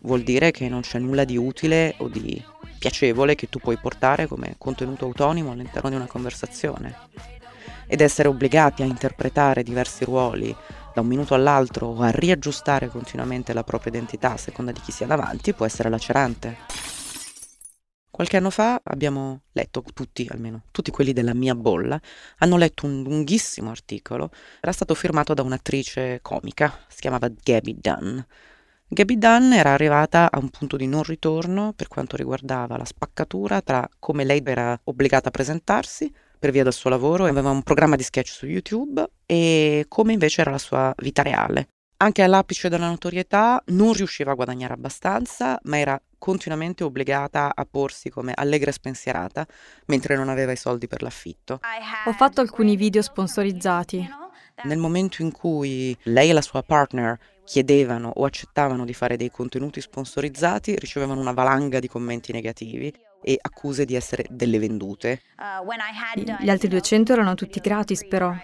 Vuol 0.00 0.22
dire 0.22 0.50
che 0.50 0.68
non 0.68 0.82
c'è 0.82 0.98
nulla 0.98 1.24
di 1.24 1.36
utile 1.36 1.94
o 1.98 2.08
di 2.08 2.42
piacevole 2.78 3.34
che 3.34 3.48
tu 3.48 3.58
puoi 3.58 3.76
portare 3.76 4.26
come 4.26 4.54
contenuto 4.58 5.06
autonomo 5.06 5.50
all'interno 5.50 5.88
di 5.88 5.96
una 5.96 6.06
conversazione. 6.06 6.96
Ed 7.86 8.00
essere 8.00 8.28
obbligati 8.28 8.82
a 8.82 8.86
interpretare 8.86 9.62
diversi 9.62 10.04
ruoli 10.04 10.54
da 10.94 11.00
un 11.00 11.06
minuto 11.06 11.34
all'altro 11.34 11.88
o 11.88 12.00
a 12.00 12.10
riaggiustare 12.10 12.88
continuamente 12.88 13.52
la 13.52 13.64
propria 13.64 13.92
identità 13.92 14.32
a 14.32 14.36
seconda 14.36 14.72
di 14.72 14.80
chi 14.80 14.92
sia 14.92 15.06
davanti 15.06 15.52
può 15.52 15.66
essere 15.66 15.88
lacerante. 15.88 16.56
Qualche 18.14 18.36
anno 18.36 18.50
fa 18.50 18.80
abbiamo 18.84 19.40
letto, 19.50 19.82
tutti 19.92 20.24
almeno, 20.30 20.66
tutti 20.70 20.92
quelli 20.92 21.12
della 21.12 21.34
mia 21.34 21.56
bolla, 21.56 22.00
hanno 22.38 22.56
letto 22.56 22.86
un 22.86 23.02
lunghissimo 23.02 23.70
articolo, 23.70 24.30
era 24.60 24.70
stato 24.70 24.94
firmato 24.94 25.34
da 25.34 25.42
un'attrice 25.42 26.20
comica, 26.22 26.84
si 26.86 27.00
chiamava 27.00 27.28
Gabby 27.28 27.76
Dunn. 27.76 28.20
Gabby 28.86 29.18
Dunn 29.18 29.50
era 29.54 29.72
arrivata 29.72 30.30
a 30.30 30.38
un 30.38 30.48
punto 30.48 30.76
di 30.76 30.86
non 30.86 31.02
ritorno 31.02 31.72
per 31.74 31.88
quanto 31.88 32.14
riguardava 32.14 32.76
la 32.76 32.84
spaccatura 32.84 33.60
tra 33.62 33.84
come 33.98 34.22
lei 34.22 34.40
era 34.44 34.80
obbligata 34.84 35.30
a 35.30 35.32
presentarsi 35.32 36.08
per 36.38 36.52
via 36.52 36.62
del 36.62 36.72
suo 36.72 36.90
lavoro, 36.90 37.24
aveva 37.24 37.50
un 37.50 37.64
programma 37.64 37.96
di 37.96 38.04
sketch 38.04 38.28
su 38.28 38.46
YouTube 38.46 39.04
e 39.26 39.86
come 39.88 40.12
invece 40.12 40.42
era 40.42 40.52
la 40.52 40.58
sua 40.58 40.94
vita 40.98 41.22
reale. 41.22 41.73
Anche 41.96 42.22
all'apice 42.22 42.68
della 42.68 42.88
notorietà 42.88 43.62
non 43.66 43.92
riusciva 43.92 44.32
a 44.32 44.34
guadagnare 44.34 44.74
abbastanza, 44.74 45.58
ma 45.64 45.78
era 45.78 46.00
continuamente 46.18 46.84
obbligata 46.84 47.52
a 47.54 47.66
porsi 47.70 48.10
come 48.10 48.32
allegra 48.34 48.70
e 48.70 48.72
spensierata 48.72 49.46
mentre 49.86 50.16
non 50.16 50.28
aveva 50.28 50.52
i 50.52 50.56
soldi 50.56 50.88
per 50.88 51.02
l'affitto. 51.02 51.60
Ho 52.06 52.12
fatto 52.12 52.40
alcuni 52.40 52.76
video 52.76 53.02
sponsorizzati. 53.02 54.06
Nel 54.64 54.78
momento 54.78 55.22
in 55.22 55.32
cui 55.32 55.96
lei 56.04 56.30
e 56.30 56.32
la 56.32 56.40
sua 56.40 56.62
partner 56.62 57.18
chiedevano 57.44 58.10
o 58.14 58.24
accettavano 58.24 58.84
di 58.84 58.94
fare 58.94 59.16
dei 59.16 59.30
contenuti 59.30 59.80
sponsorizzati, 59.80 60.76
ricevevano 60.76 61.20
una 61.20 61.32
valanga 61.32 61.78
di 61.78 61.88
commenti 61.88 62.32
negativi 62.32 62.92
e 63.24 63.38
accuse 63.40 63.86
di 63.86 63.94
essere 63.94 64.26
delle 64.28 64.58
vendute. 64.58 65.22
Gli 66.40 66.50
altri 66.50 66.68
200 66.68 67.12
erano 67.12 67.34
tutti 67.34 67.58
gratis 67.60 68.06
però. 68.06 68.34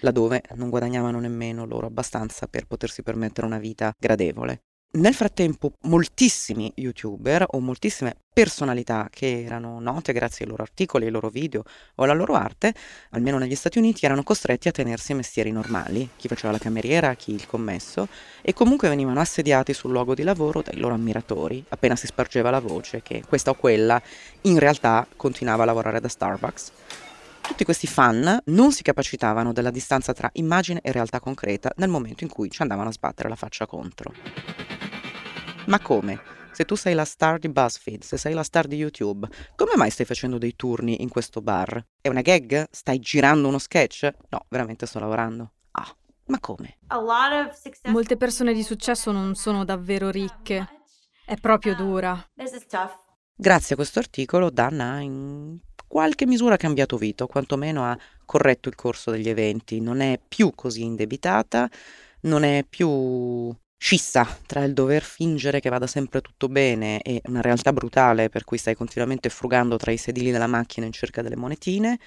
Laddove 0.00 0.42
non 0.54 0.70
guadagnavano 0.70 1.20
nemmeno 1.20 1.66
loro 1.66 1.86
abbastanza 1.86 2.46
per 2.46 2.66
potersi 2.66 3.02
permettere 3.02 3.46
una 3.46 3.58
vita 3.58 3.94
gradevole. 3.98 4.62
Nel 4.90 5.12
frattempo, 5.12 5.74
moltissimi 5.82 6.72
youtuber 6.76 7.44
o 7.46 7.60
moltissime 7.60 8.16
personalità 8.32 9.08
che 9.10 9.42
erano 9.44 9.80
note 9.80 10.14
grazie 10.14 10.46
ai 10.46 10.50
loro 10.50 10.62
articoli, 10.62 11.04
ai 11.04 11.10
loro 11.10 11.28
video 11.28 11.62
o 11.96 12.04
alla 12.04 12.14
loro 12.14 12.32
arte, 12.32 12.72
almeno 13.10 13.36
negli 13.36 13.54
Stati 13.54 13.76
Uniti, 13.76 14.06
erano 14.06 14.22
costretti 14.22 14.66
a 14.66 14.72
tenersi 14.72 15.12
mestieri 15.12 15.52
normali, 15.52 16.08
chi 16.16 16.26
faceva 16.26 16.52
la 16.52 16.58
cameriera, 16.58 17.12
chi 17.16 17.34
il 17.34 17.46
commesso, 17.46 18.08
e 18.40 18.54
comunque 18.54 18.88
venivano 18.88 19.20
assediati 19.20 19.74
sul 19.74 19.90
luogo 19.90 20.14
di 20.14 20.22
lavoro 20.22 20.62
dai 20.62 20.78
loro 20.78 20.94
ammiratori, 20.94 21.62
appena 21.68 21.94
si 21.94 22.06
spargeva 22.06 22.48
la 22.48 22.60
voce 22.60 23.02
che 23.02 23.22
questa 23.28 23.50
o 23.50 23.54
quella 23.56 24.00
in 24.42 24.58
realtà 24.58 25.06
continuava 25.16 25.64
a 25.64 25.66
lavorare 25.66 26.00
da 26.00 26.08
Starbucks. 26.08 26.72
Tutti 27.42 27.64
questi 27.64 27.86
fan 27.86 28.40
non 28.46 28.72
si 28.72 28.82
capacitavano 28.82 29.52
della 29.52 29.70
distanza 29.70 30.14
tra 30.14 30.30
immagine 30.34 30.80
e 30.82 30.92
realtà 30.92 31.20
concreta 31.20 31.72
nel 31.76 31.90
momento 31.90 32.24
in 32.24 32.30
cui 32.30 32.50
ci 32.50 32.62
andavano 32.62 32.88
a 32.88 32.92
sbattere 32.92 33.28
la 33.28 33.36
faccia 33.36 33.66
contro. 33.66 34.67
Ma 35.68 35.80
come? 35.80 36.18
Se 36.52 36.64
tu 36.64 36.76
sei 36.76 36.94
la 36.94 37.04
star 37.04 37.38
di 37.38 37.50
BuzzFeed, 37.50 38.02
se 38.02 38.16
sei 38.16 38.32
la 38.32 38.42
star 38.42 38.66
di 38.66 38.76
YouTube, 38.76 39.28
come 39.54 39.72
mai 39.76 39.90
stai 39.90 40.06
facendo 40.06 40.38
dei 40.38 40.56
turni 40.56 41.02
in 41.02 41.10
questo 41.10 41.42
bar? 41.42 41.84
È 42.00 42.08
una 42.08 42.22
gag? 42.22 42.68
Stai 42.70 42.98
girando 43.00 43.48
uno 43.48 43.58
sketch? 43.58 44.10
No, 44.30 44.46
veramente 44.48 44.86
sto 44.86 44.98
lavorando. 44.98 45.52
Ah, 45.72 45.94
ma 46.28 46.40
come? 46.40 46.78
Molte 47.88 48.16
persone 48.16 48.54
di 48.54 48.62
successo 48.62 49.12
non 49.12 49.34
sono 49.34 49.66
davvero 49.66 50.08
ricche. 50.08 50.66
È 51.26 51.36
proprio 51.36 51.74
dura. 51.74 52.18
Grazie 53.36 53.74
a 53.74 53.76
questo 53.76 53.98
articolo, 53.98 54.48
Dana 54.48 54.94
ha 54.94 55.00
in 55.00 55.58
qualche 55.86 56.24
misura 56.24 56.56
cambiato 56.56 56.96
vita, 56.96 57.24
o 57.24 57.26
quantomeno 57.26 57.84
ha 57.84 57.96
corretto 58.24 58.70
il 58.70 58.74
corso 58.74 59.10
degli 59.10 59.28
eventi. 59.28 59.82
Non 59.82 60.00
è 60.00 60.18
più 60.26 60.50
così 60.54 60.82
indebitata, 60.82 61.68
non 62.22 62.42
è 62.42 62.64
più 62.66 63.54
scissa 63.78 64.26
tra 64.44 64.64
il 64.64 64.74
dover 64.74 65.02
fingere 65.02 65.60
che 65.60 65.70
vada 65.70 65.86
sempre 65.86 66.20
tutto 66.20 66.48
bene 66.48 67.00
e 67.00 67.22
una 67.26 67.40
realtà 67.40 67.72
brutale 67.72 68.28
per 68.28 68.42
cui 68.44 68.58
stai 68.58 68.74
continuamente 68.74 69.28
frugando 69.28 69.76
tra 69.76 69.92
i 69.92 69.96
sedili 69.96 70.32
della 70.32 70.48
macchina 70.48 70.84
in 70.84 70.92
cerca 70.92 71.22
delle 71.22 71.36
monetine. 71.36 71.98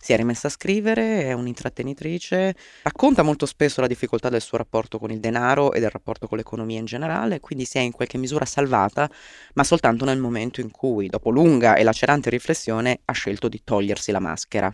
Si 0.00 0.12
è 0.12 0.16
rimessa 0.16 0.46
a 0.46 0.50
scrivere, 0.50 1.24
è 1.24 1.32
un'intrattenitrice, 1.32 2.54
racconta 2.82 3.24
molto 3.24 3.46
spesso 3.46 3.80
la 3.80 3.88
difficoltà 3.88 4.28
del 4.28 4.40
suo 4.40 4.56
rapporto 4.56 4.98
con 4.98 5.10
il 5.10 5.18
denaro 5.18 5.72
e 5.72 5.80
del 5.80 5.90
rapporto 5.90 6.28
con 6.28 6.38
l'economia 6.38 6.78
in 6.78 6.84
generale, 6.84 7.40
quindi 7.40 7.64
si 7.64 7.78
è 7.78 7.80
in 7.80 7.90
qualche 7.90 8.16
misura 8.16 8.44
salvata, 8.44 9.10
ma 9.54 9.64
soltanto 9.64 10.04
nel 10.04 10.20
momento 10.20 10.60
in 10.60 10.70
cui, 10.70 11.08
dopo 11.08 11.30
lunga 11.30 11.74
e 11.74 11.82
lacerante 11.82 12.30
riflessione, 12.30 13.00
ha 13.04 13.12
scelto 13.12 13.48
di 13.48 13.60
togliersi 13.64 14.12
la 14.12 14.20
maschera. 14.20 14.72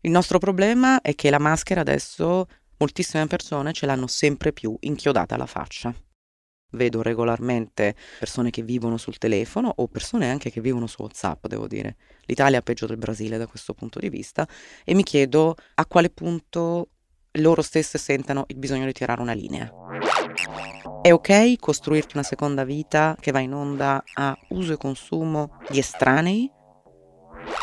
Il 0.00 0.10
nostro 0.10 0.38
problema 0.38 1.02
è 1.02 1.14
che 1.14 1.28
la 1.28 1.38
maschera 1.38 1.82
adesso 1.82 2.46
moltissime 2.78 3.26
persone 3.26 3.72
ce 3.72 3.86
l'hanno 3.86 4.06
sempre 4.06 4.52
più 4.52 4.76
inchiodata 4.80 5.34
alla 5.34 5.46
faccia. 5.46 5.94
Vedo 6.72 7.02
regolarmente 7.02 7.94
persone 8.18 8.50
che 8.50 8.62
vivono 8.62 8.96
sul 8.96 9.18
telefono 9.18 9.72
o 9.76 9.86
persone 9.86 10.28
anche 10.28 10.50
che 10.50 10.60
vivono 10.60 10.86
su 10.86 11.02
WhatsApp, 11.02 11.46
devo 11.46 11.68
dire. 11.68 11.96
L'Italia 12.24 12.58
è 12.58 12.62
peggio 12.62 12.86
del 12.86 12.96
Brasile 12.96 13.38
da 13.38 13.46
questo 13.46 13.74
punto 13.74 14.00
di 14.00 14.08
vista 14.08 14.46
e 14.84 14.94
mi 14.94 15.04
chiedo 15.04 15.54
a 15.74 15.86
quale 15.86 16.10
punto 16.10 16.88
loro 17.38 17.62
stesse 17.62 17.98
sentano 17.98 18.44
il 18.48 18.56
bisogno 18.56 18.86
di 18.86 18.92
tirare 18.92 19.20
una 19.20 19.32
linea. 19.32 19.72
È 21.00 21.12
ok 21.12 21.58
costruirti 21.58 22.16
una 22.16 22.24
seconda 22.24 22.64
vita 22.64 23.16
che 23.20 23.30
va 23.30 23.40
in 23.40 23.52
onda 23.52 24.02
a 24.14 24.36
uso 24.50 24.72
e 24.72 24.76
consumo 24.76 25.58
di 25.68 25.78
estranei? 25.78 26.50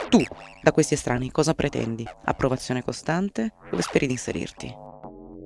Tu, 0.09 0.21
da 0.61 0.71
questi 0.71 0.93
estranei, 0.93 1.31
cosa 1.31 1.53
pretendi? 1.53 2.07
Approvazione 2.25 2.83
costante? 2.83 3.53
Dove 3.69 3.81
speri 3.81 4.05
di 4.05 4.13
inserirti? 4.13 4.90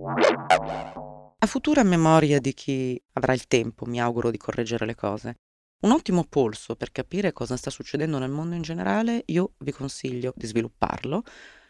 A 0.08 1.48
futura 1.48 1.82
memoria 1.84 2.40
di 2.40 2.54
chi 2.54 3.02
avrà 3.14 3.34
il 3.34 3.48
tempo, 3.48 3.86
mi 3.86 4.00
auguro, 4.00 4.30
di 4.30 4.38
correggere 4.38 4.86
le 4.86 4.94
cose, 4.94 5.40
un 5.82 5.92
ottimo 5.92 6.24
polso 6.24 6.76
per 6.76 6.92
capire 6.92 7.34
cosa 7.34 7.58
sta 7.58 7.72
succedendo 7.72 8.20
nel 8.20 8.30
mondo 8.30 8.56
in 8.56 8.62
generale, 8.62 9.24
io 9.28 9.54
vi 9.60 9.72
consiglio 9.72 10.32
di 10.36 10.46
svilupparlo. 10.46 11.24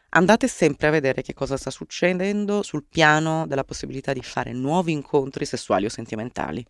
Andate 0.10 0.48
sempre 0.48 0.88
a 0.88 0.92
vedere 0.92 1.22
che 1.22 1.34
cosa 1.34 1.56
sta 1.56 1.70
succedendo 1.70 2.62
sul 2.62 2.86
piano 2.86 3.48
della 3.48 3.64
possibilità 3.64 4.12
di 4.12 4.22
fare 4.22 4.52
nuovi 4.52 4.92
incontri 4.92 5.46
sessuali 5.46 5.86
o 5.86 5.90
sentimentali. 5.90 6.66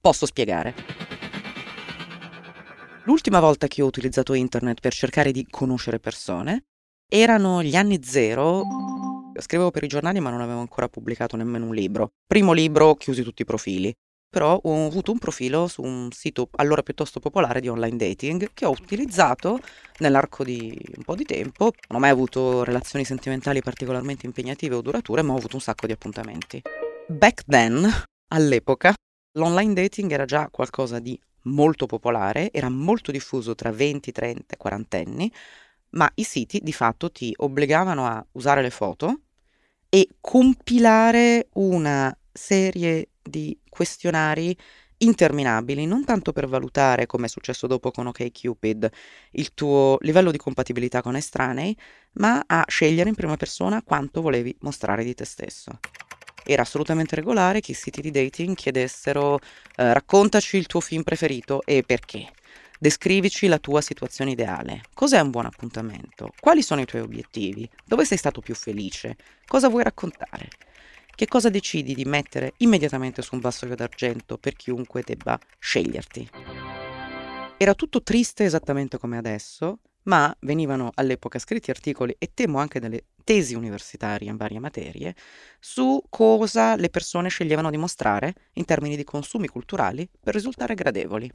Posso 0.00 0.26
spiegare. 0.26 0.74
L'ultima 3.04 3.40
volta 3.40 3.66
che 3.66 3.82
ho 3.82 3.86
utilizzato 3.86 4.34
internet 4.34 4.80
per 4.80 4.92
cercare 4.92 5.32
di 5.32 5.46
conoscere 5.48 5.98
persone 5.98 6.64
erano 7.08 7.62
gli 7.62 7.74
anni 7.74 8.00
zero. 8.02 8.62
Scrivevo 9.40 9.70
per 9.70 9.84
i 9.84 9.88
giornali 9.88 10.20
ma 10.20 10.30
non 10.30 10.40
avevo 10.40 10.60
ancora 10.60 10.88
pubblicato 10.88 11.36
nemmeno 11.36 11.66
un 11.66 11.74
libro. 11.74 12.08
Primo 12.26 12.52
libro, 12.52 12.94
chiusi 12.94 13.22
tutti 13.22 13.42
i 13.42 13.46
profili 13.46 13.94
però 14.30 14.60
ho 14.62 14.86
avuto 14.86 15.10
un 15.10 15.18
profilo 15.18 15.66
su 15.68 15.82
un 15.82 16.10
sito 16.12 16.50
allora 16.56 16.82
piuttosto 16.82 17.18
popolare 17.18 17.60
di 17.60 17.68
online 17.68 17.96
dating 17.96 18.50
che 18.52 18.66
ho 18.66 18.70
utilizzato 18.70 19.58
nell'arco 19.98 20.44
di 20.44 20.78
un 20.96 21.02
po' 21.02 21.14
di 21.14 21.24
tempo. 21.24 21.72
Non 21.88 21.98
ho 21.98 21.98
mai 21.98 22.10
avuto 22.10 22.62
relazioni 22.62 23.04
sentimentali 23.04 23.62
particolarmente 23.62 24.26
impegnative 24.26 24.74
o 24.74 24.82
durature, 24.82 25.22
ma 25.22 25.32
ho 25.32 25.36
avuto 25.36 25.56
un 25.56 25.62
sacco 25.62 25.86
di 25.86 25.92
appuntamenti. 25.92 26.62
Back 27.06 27.44
then, 27.46 27.90
all'epoca, 28.28 28.92
l'online 29.32 29.72
dating 29.72 30.12
era 30.12 30.26
già 30.26 30.48
qualcosa 30.50 30.98
di 30.98 31.18
molto 31.44 31.86
popolare, 31.86 32.52
era 32.52 32.68
molto 32.68 33.10
diffuso 33.10 33.54
tra 33.54 33.72
20, 33.72 34.12
30 34.12 34.54
e 34.54 34.56
40 34.58 34.98
anni, 34.98 35.32
ma 35.90 36.10
i 36.16 36.22
siti 36.22 36.60
di 36.62 36.72
fatto 36.74 37.10
ti 37.10 37.32
obbligavano 37.34 38.06
a 38.06 38.24
usare 38.32 38.60
le 38.60 38.70
foto 38.70 39.22
e 39.88 40.08
compilare 40.20 41.48
una 41.54 42.16
serie 42.32 43.10
di 43.22 43.58
questionari 43.68 44.56
interminabili, 44.98 45.86
non 45.86 46.04
tanto 46.04 46.32
per 46.32 46.48
valutare, 46.48 47.06
come 47.06 47.26
è 47.26 47.28
successo 47.28 47.66
dopo 47.66 47.90
con 47.90 48.06
OkCupid, 48.06 48.90
il 49.32 49.54
tuo 49.54 49.96
livello 50.00 50.30
di 50.30 50.38
compatibilità 50.38 51.02
con 51.02 51.16
estranei, 51.16 51.76
ma 52.14 52.42
a 52.46 52.64
scegliere 52.66 53.08
in 53.08 53.14
prima 53.14 53.36
persona 53.36 53.82
quanto 53.82 54.20
volevi 54.20 54.56
mostrare 54.60 55.04
di 55.04 55.14
te 55.14 55.24
stesso. 55.24 55.78
Era 56.44 56.62
assolutamente 56.62 57.14
regolare 57.14 57.60
che 57.60 57.72
i 57.72 57.74
siti 57.74 58.00
di 58.00 58.10
dating 58.10 58.56
chiedessero 58.56 59.38
eh, 59.38 59.92
raccontaci 59.92 60.56
il 60.56 60.66
tuo 60.66 60.80
film 60.80 61.02
preferito 61.02 61.62
e 61.64 61.82
perché. 61.82 62.32
Descrivici 62.80 63.48
la 63.48 63.58
tua 63.58 63.80
situazione 63.80 64.30
ideale. 64.30 64.82
Cos'è 64.94 65.18
un 65.18 65.30
buon 65.30 65.46
appuntamento? 65.46 66.32
Quali 66.38 66.62
sono 66.62 66.80
i 66.80 66.86
tuoi 66.86 67.02
obiettivi? 67.02 67.68
Dove 67.84 68.04
sei 68.04 68.16
stato 68.16 68.40
più 68.40 68.54
felice? 68.54 69.16
Cosa 69.46 69.68
vuoi 69.68 69.82
raccontare? 69.82 70.48
che 71.18 71.26
cosa 71.26 71.48
decidi 71.48 71.96
di 71.96 72.04
mettere 72.04 72.52
immediatamente 72.58 73.22
su 73.22 73.34
un 73.34 73.40
vassoio 73.40 73.74
d'argento 73.74 74.38
per 74.38 74.54
chiunque 74.54 75.02
debba 75.04 75.36
sceglierti. 75.58 76.30
Era 77.56 77.74
tutto 77.74 78.04
triste 78.04 78.44
esattamente 78.44 78.98
come 78.98 79.16
adesso, 79.16 79.80
ma 80.04 80.32
venivano 80.42 80.92
all'epoca 80.94 81.40
scritti 81.40 81.70
articoli 81.70 82.14
e 82.20 82.30
temo 82.32 82.60
anche 82.60 82.78
delle 82.78 83.06
tesi 83.24 83.56
universitarie 83.56 84.30
in 84.30 84.36
varie 84.36 84.60
materie 84.60 85.16
su 85.58 86.00
cosa 86.08 86.76
le 86.76 86.88
persone 86.88 87.30
sceglievano 87.30 87.70
di 87.70 87.78
mostrare 87.78 88.34
in 88.52 88.64
termini 88.64 88.94
di 88.94 89.02
consumi 89.02 89.48
culturali 89.48 90.08
per 90.20 90.34
risultare 90.34 90.74
gradevoli. 90.74 91.32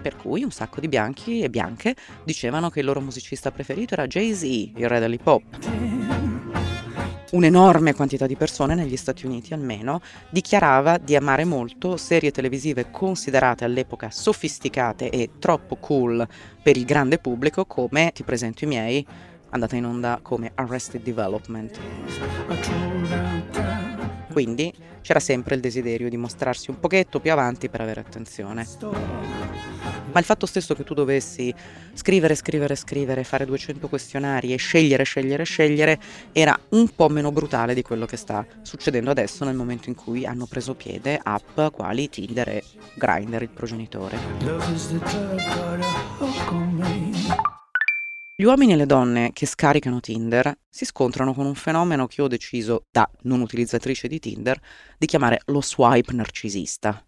Per 0.00 0.16
cui 0.16 0.42
un 0.42 0.50
sacco 0.50 0.80
di 0.80 0.88
bianchi 0.88 1.42
e 1.42 1.50
bianche 1.50 1.94
dicevano 2.24 2.70
che 2.70 2.80
il 2.80 2.86
loro 2.86 3.00
musicista 3.00 3.50
preferito 3.50 3.94
era 3.94 4.06
Jay-Z, 4.06 4.42
il 4.42 4.88
re 4.88 5.00
dell'hip 5.00 5.26
hop 5.26 5.42
un'enorme 7.32 7.94
quantità 7.94 8.26
di 8.26 8.36
persone 8.36 8.74
negli 8.74 8.96
Stati 8.96 9.26
Uniti 9.26 9.52
almeno 9.54 10.00
dichiarava 10.30 10.98
di 10.98 11.14
amare 11.14 11.44
molto 11.44 11.96
serie 11.96 12.30
televisive 12.30 12.90
considerate 12.90 13.64
all'epoca 13.64 14.10
sofisticate 14.10 15.10
e 15.10 15.30
troppo 15.38 15.76
cool 15.76 16.26
per 16.62 16.76
il 16.76 16.84
grande 16.84 17.18
pubblico 17.18 17.64
come 17.66 18.10
Ti 18.12 18.22
presento 18.24 18.64
i 18.64 18.68
miei, 18.68 19.06
andata 19.50 19.76
in 19.76 19.84
onda 19.84 20.18
come 20.22 20.50
Arrested 20.54 21.02
Development. 21.02 21.78
Quindi 24.30 24.72
c'era 25.00 25.20
sempre 25.20 25.54
il 25.54 25.60
desiderio 25.60 26.08
di 26.08 26.16
mostrarsi 26.16 26.70
un 26.70 26.78
pochetto 26.78 27.20
più 27.20 27.32
avanti 27.32 27.68
per 27.68 27.80
avere 27.80 28.00
attenzione. 28.00 28.66
Ma 30.12 30.18
il 30.18 30.24
fatto 30.24 30.46
stesso 30.46 30.74
che 30.74 30.82
tu 30.82 30.94
dovessi 30.94 31.54
scrivere, 31.92 32.34
scrivere, 32.34 32.74
scrivere, 32.74 33.24
fare 33.24 33.44
200 33.46 33.88
questionari 33.88 34.52
e 34.52 34.56
scegliere, 34.56 35.04
scegliere, 35.04 35.44
scegliere 35.44 35.98
era 36.32 36.58
un 36.70 36.88
po' 36.88 37.08
meno 37.08 37.30
brutale 37.30 37.74
di 37.74 37.82
quello 37.82 38.06
che 38.06 38.16
sta 38.16 38.44
succedendo 38.62 39.10
adesso 39.10 39.44
nel 39.44 39.54
momento 39.54 39.88
in 39.88 39.94
cui 39.94 40.26
hanno 40.26 40.46
preso 40.46 40.74
piede 40.74 41.18
app 41.22 41.60
quali 41.72 42.08
Tinder 42.08 42.48
e 42.48 42.64
Grindr, 42.94 43.42
il 43.42 43.50
progenitore. 43.50 44.18
Gli 48.40 48.46
uomini 48.46 48.72
e 48.72 48.76
le 48.76 48.86
donne 48.86 49.32
che 49.34 49.44
scaricano 49.44 50.00
Tinder 50.00 50.60
si 50.66 50.86
scontrano 50.86 51.34
con 51.34 51.44
un 51.44 51.54
fenomeno 51.54 52.06
che 52.06 52.22
ho 52.22 52.26
deciso, 52.26 52.86
da 52.90 53.06
non 53.24 53.42
utilizzatrice 53.42 54.08
di 54.08 54.18
Tinder, 54.18 54.58
di 54.96 55.04
chiamare 55.04 55.42
lo 55.48 55.60
swipe 55.60 56.14
narcisista. 56.14 57.04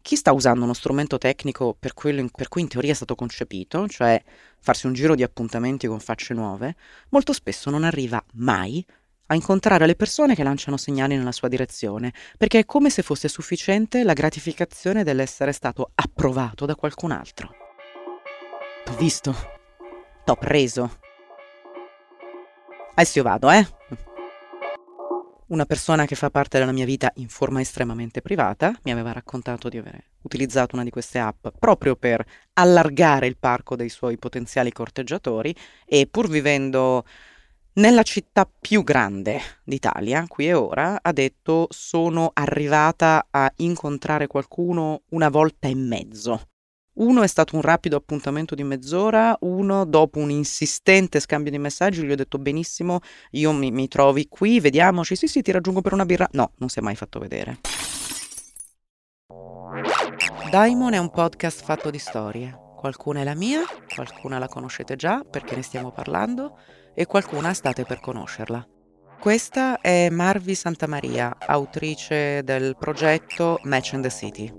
Chi 0.00 0.14
sta 0.14 0.30
usando 0.30 0.62
uno 0.62 0.72
strumento 0.72 1.18
tecnico 1.18 1.76
per 1.76 1.92
in, 2.04 2.30
per 2.30 2.46
cui 2.46 2.60
in 2.60 2.68
teoria 2.68 2.92
è 2.92 2.94
stato 2.94 3.16
concepito, 3.16 3.88
cioè 3.88 4.22
farsi 4.60 4.86
un 4.86 4.92
giro 4.92 5.16
di 5.16 5.24
appuntamenti 5.24 5.88
con 5.88 5.98
facce 5.98 6.34
nuove, 6.34 6.76
molto 7.08 7.32
spesso 7.32 7.68
non 7.68 7.82
arriva 7.82 8.24
mai 8.34 8.86
a 9.26 9.34
incontrare 9.34 9.86
le 9.86 9.96
persone 9.96 10.36
che 10.36 10.44
lanciano 10.44 10.76
segnali 10.76 11.16
nella 11.16 11.32
sua 11.32 11.48
direzione, 11.48 12.12
perché 12.38 12.60
è 12.60 12.64
come 12.64 12.90
se 12.90 13.02
fosse 13.02 13.26
sufficiente 13.26 14.04
la 14.04 14.12
gratificazione 14.12 15.02
dell'essere 15.02 15.50
stato 15.50 15.90
approvato 15.96 16.64
da 16.64 16.76
qualcun 16.76 17.10
altro. 17.10 17.50
T'ho 18.84 18.96
visto, 18.96 19.58
t'ho 20.24 20.36
preso. 20.36 20.98
Adesso 22.94 23.18
io 23.18 23.24
vado, 23.24 23.50
eh? 23.50 23.66
una 25.50 25.66
persona 25.66 26.06
che 26.06 26.14
fa 26.14 26.30
parte 26.30 26.58
della 26.58 26.72
mia 26.72 26.84
vita 26.84 27.10
in 27.16 27.28
forma 27.28 27.60
estremamente 27.60 28.22
privata 28.22 28.72
mi 28.84 28.92
aveva 28.92 29.12
raccontato 29.12 29.68
di 29.68 29.78
aver 29.78 30.02
utilizzato 30.22 30.74
una 30.74 30.84
di 30.84 30.90
queste 30.90 31.18
app 31.18 31.48
proprio 31.58 31.96
per 31.96 32.24
allargare 32.54 33.26
il 33.26 33.36
parco 33.36 33.76
dei 33.76 33.88
suoi 33.88 34.16
potenziali 34.16 34.70
corteggiatori 34.70 35.54
e 35.84 36.06
pur 36.06 36.28
vivendo 36.28 37.04
nella 37.72 38.02
città 38.02 38.48
più 38.58 38.82
grande 38.82 39.40
d'Italia, 39.64 40.24
qui 40.28 40.48
e 40.48 40.54
ora, 40.54 40.98
ha 41.00 41.12
detto 41.12 41.66
sono 41.70 42.30
arrivata 42.32 43.28
a 43.30 43.50
incontrare 43.56 44.26
qualcuno 44.26 45.02
una 45.10 45.28
volta 45.28 45.68
e 45.68 45.74
mezzo. 45.74 46.49
Uno 47.00 47.22
è 47.22 47.26
stato 47.26 47.56
un 47.56 47.62
rapido 47.62 47.96
appuntamento 47.96 48.54
di 48.54 48.62
mezz'ora, 48.62 49.34
uno 49.40 49.86
dopo 49.86 50.18
un 50.18 50.30
insistente 50.30 51.18
scambio 51.18 51.50
di 51.50 51.56
messaggi 51.56 52.02
gli 52.02 52.12
ho 52.12 52.14
detto 52.14 52.36
benissimo, 52.36 53.00
io 53.30 53.52
mi, 53.52 53.70
mi 53.70 53.88
trovi 53.88 54.28
qui, 54.28 54.60
vediamoci, 54.60 55.16
sì 55.16 55.26
sì 55.26 55.40
ti 55.40 55.50
raggiungo 55.50 55.80
per 55.80 55.94
una 55.94 56.04
birra. 56.04 56.28
No, 56.32 56.52
non 56.56 56.68
si 56.68 56.78
è 56.78 56.82
mai 56.82 56.94
fatto 56.96 57.18
vedere. 57.18 57.60
Daimon 60.50 60.92
è 60.92 60.98
un 60.98 61.10
podcast 61.10 61.64
fatto 61.64 61.88
di 61.88 61.98
storie. 61.98 62.54
Qualcuna 62.76 63.20
è 63.20 63.24
la 63.24 63.34
mia, 63.34 63.62
qualcuna 63.94 64.38
la 64.38 64.48
conoscete 64.48 64.94
già 64.96 65.22
perché 65.22 65.56
ne 65.56 65.62
stiamo 65.62 65.92
parlando 65.92 66.58
e 66.94 67.06
qualcuna 67.06 67.54
state 67.54 67.84
per 67.84 68.00
conoscerla. 68.00 68.66
Questa 69.18 69.80
è 69.80 70.10
Marvi 70.10 70.54
Santamaria, 70.54 71.34
autrice 71.38 72.42
del 72.42 72.76
progetto 72.78 73.58
Match 73.62 73.92
in 73.92 74.02
the 74.02 74.10
City. 74.10 74.52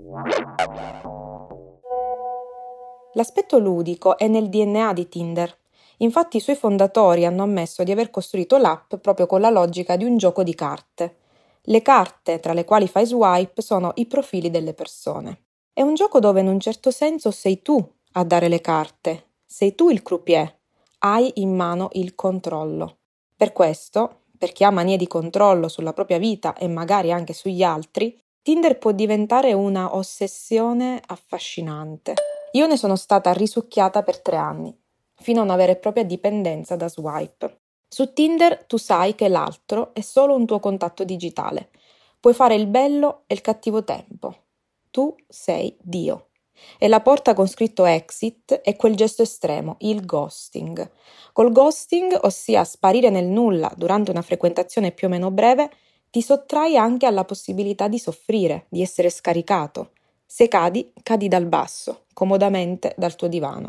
L'aspetto 3.14 3.58
ludico 3.58 4.16
è 4.16 4.26
nel 4.26 4.48
DNA 4.48 4.94
di 4.94 5.06
Tinder. 5.06 5.54
Infatti 5.98 6.38
i 6.38 6.40
suoi 6.40 6.56
fondatori 6.56 7.26
hanno 7.26 7.42
ammesso 7.42 7.84
di 7.84 7.92
aver 7.92 8.10
costruito 8.10 8.56
l'app 8.56 8.94
proprio 8.96 9.26
con 9.26 9.42
la 9.42 9.50
logica 9.50 9.96
di 9.96 10.04
un 10.04 10.16
gioco 10.16 10.42
di 10.42 10.54
carte. 10.54 11.16
Le 11.64 11.82
carte 11.82 12.40
tra 12.40 12.54
le 12.54 12.64
quali 12.64 12.88
fai 12.88 13.04
swipe 13.04 13.60
sono 13.60 13.92
i 13.96 14.06
profili 14.06 14.50
delle 14.50 14.72
persone. 14.72 15.42
È 15.74 15.82
un 15.82 15.94
gioco 15.94 16.20
dove 16.20 16.40
in 16.40 16.48
un 16.48 16.58
certo 16.58 16.90
senso 16.90 17.30
sei 17.30 17.60
tu 17.60 17.86
a 18.12 18.24
dare 18.24 18.48
le 18.48 18.62
carte, 18.62 19.26
sei 19.44 19.74
tu 19.74 19.90
il 19.90 20.02
croupier, 20.02 20.60
hai 21.00 21.30
in 21.34 21.54
mano 21.54 21.90
il 21.92 22.14
controllo. 22.14 22.96
Per 23.36 23.52
questo, 23.52 24.20
per 24.38 24.52
chi 24.52 24.64
ha 24.64 24.70
manie 24.70 24.96
di 24.96 25.06
controllo 25.06 25.68
sulla 25.68 25.92
propria 25.92 26.18
vita 26.18 26.54
e 26.54 26.66
magari 26.66 27.12
anche 27.12 27.34
sugli 27.34 27.62
altri, 27.62 28.18
Tinder 28.40 28.78
può 28.78 28.90
diventare 28.92 29.52
una 29.52 29.94
ossessione 29.94 31.00
affascinante. 31.06 32.14
Io 32.54 32.66
ne 32.66 32.76
sono 32.76 32.96
stata 32.96 33.32
risucchiata 33.32 34.02
per 34.02 34.20
tre 34.20 34.36
anni, 34.36 34.76
fino 35.14 35.40
a 35.40 35.44
una 35.44 35.56
vera 35.56 35.72
e 35.72 35.76
propria 35.76 36.04
dipendenza 36.04 36.76
da 36.76 36.86
swipe. 36.86 37.60
Su 37.88 38.12
Tinder 38.12 38.64
tu 38.64 38.76
sai 38.76 39.14
che 39.14 39.28
l'altro 39.28 39.94
è 39.94 40.02
solo 40.02 40.34
un 40.34 40.44
tuo 40.44 40.60
contatto 40.60 41.02
digitale. 41.02 41.70
Puoi 42.20 42.34
fare 42.34 42.54
il 42.54 42.66
bello 42.66 43.22
e 43.26 43.34
il 43.34 43.40
cattivo 43.40 43.84
tempo. 43.84 44.36
Tu 44.90 45.14
sei 45.26 45.74
Dio. 45.80 46.28
E 46.78 46.88
la 46.88 47.00
porta 47.00 47.32
con 47.32 47.48
scritto 47.48 47.86
exit 47.86 48.52
è 48.60 48.76
quel 48.76 48.96
gesto 48.96 49.22
estremo, 49.22 49.76
il 49.80 50.04
ghosting. 50.04 50.90
Col 51.32 51.52
ghosting, 51.52 52.18
ossia 52.22 52.64
sparire 52.64 53.08
nel 53.08 53.26
nulla 53.26 53.72
durante 53.76 54.10
una 54.10 54.22
frequentazione 54.22 54.92
più 54.92 55.06
o 55.06 55.10
meno 55.10 55.30
breve, 55.30 55.70
ti 56.10 56.20
sottrai 56.20 56.76
anche 56.76 57.06
alla 57.06 57.24
possibilità 57.24 57.88
di 57.88 57.98
soffrire, 57.98 58.66
di 58.68 58.82
essere 58.82 59.08
scaricato. 59.08 59.92
Se 60.34 60.48
cadi, 60.48 60.90
cadi 61.02 61.28
dal 61.28 61.44
basso, 61.44 62.06
comodamente 62.14 62.94
dal 62.96 63.14
tuo 63.16 63.28
divano. 63.28 63.68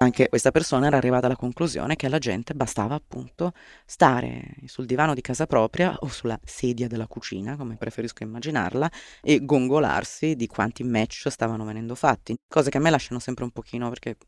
Anche 0.00 0.28
questa 0.28 0.50
persona 0.50 0.88
era 0.88 0.98
arrivata 0.98 1.24
alla 1.24 1.36
conclusione 1.36 1.96
che 1.96 2.04
alla 2.04 2.18
gente 2.18 2.52
bastava 2.52 2.94
appunto 2.94 3.52
stare 3.86 4.56
sul 4.66 4.84
divano 4.84 5.14
di 5.14 5.22
casa 5.22 5.46
propria 5.46 5.96
o 6.00 6.08
sulla 6.08 6.38
sedia 6.44 6.86
della 6.86 7.06
cucina, 7.06 7.56
come 7.56 7.76
preferisco 7.76 8.24
immaginarla, 8.24 8.90
e 9.22 9.42
gongolarsi 9.42 10.36
di 10.36 10.46
quanti 10.46 10.84
match 10.84 11.28
stavano 11.30 11.64
venendo 11.64 11.94
fatti. 11.94 12.36
Cose 12.46 12.68
che 12.68 12.76
a 12.76 12.80
me 12.80 12.90
lasciano 12.90 13.18
sempre 13.18 13.44
un 13.44 13.52
pochino 13.52 13.88
perché 13.88 14.18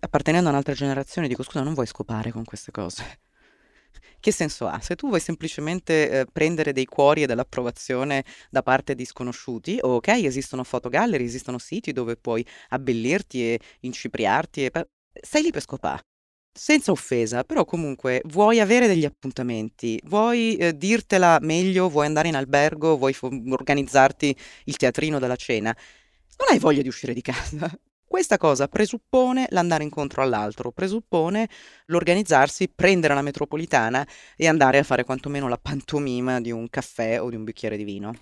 appartenendo 0.00 0.48
a 0.48 0.50
un'altra 0.50 0.74
generazione 0.74 1.28
dico 1.28 1.44
scusa 1.44 1.62
non 1.62 1.74
vuoi 1.74 1.86
scopare 1.86 2.32
con 2.32 2.42
queste 2.42 2.72
cose. 2.72 3.20
Che 4.20 4.32
senso 4.32 4.66
ha? 4.66 4.80
Se 4.80 4.96
tu 4.96 5.08
vuoi 5.08 5.20
semplicemente 5.20 6.10
eh, 6.10 6.26
prendere 6.32 6.72
dei 6.72 6.86
cuori 6.86 7.22
e 7.22 7.26
dell'approvazione 7.26 8.24
da 8.50 8.62
parte 8.62 8.94
di 8.94 9.04
sconosciuti, 9.04 9.78
ok, 9.80 10.08
esistono 10.08 10.64
fotogallery, 10.64 11.24
esistono 11.24 11.58
siti 11.58 11.92
dove 11.92 12.16
puoi 12.16 12.46
abbellirti 12.70 13.52
e 13.52 13.60
incipriarti, 13.80 14.64
e 14.64 14.70
sei 15.20 15.42
lì 15.42 15.50
per 15.50 15.62
scopare. 15.62 16.02
Senza 16.56 16.92
offesa, 16.92 17.42
però 17.42 17.64
comunque 17.64 18.22
vuoi 18.26 18.60
avere 18.60 18.86
degli 18.86 19.04
appuntamenti, 19.04 20.00
vuoi 20.04 20.56
eh, 20.56 20.76
dirtela 20.76 21.38
meglio, 21.40 21.88
vuoi 21.88 22.06
andare 22.06 22.28
in 22.28 22.36
albergo, 22.36 22.96
vuoi 22.96 23.12
fo- 23.12 23.28
organizzarti 23.48 24.36
il 24.66 24.76
teatrino 24.76 25.18
della 25.18 25.34
cena, 25.34 25.76
non 26.38 26.48
hai 26.50 26.58
voglia 26.58 26.82
di 26.82 26.88
uscire 26.88 27.12
di 27.12 27.22
casa. 27.22 27.68
Questa 28.06 28.36
cosa 28.36 28.68
presuppone 28.68 29.46
l'andare 29.50 29.82
incontro 29.82 30.22
all'altro, 30.22 30.70
presuppone 30.70 31.48
l'organizzarsi, 31.86 32.68
prendere 32.68 33.14
la 33.14 33.22
metropolitana 33.22 34.06
e 34.36 34.46
andare 34.46 34.78
a 34.78 34.84
fare 34.84 35.04
quantomeno 35.04 35.48
la 35.48 35.58
pantomima 35.58 36.40
di 36.40 36.52
un 36.52 36.68
caffè 36.68 37.20
o 37.20 37.28
di 37.28 37.36
un 37.36 37.44
bicchiere 37.44 37.76
di 37.76 37.84
vino. 37.84 38.14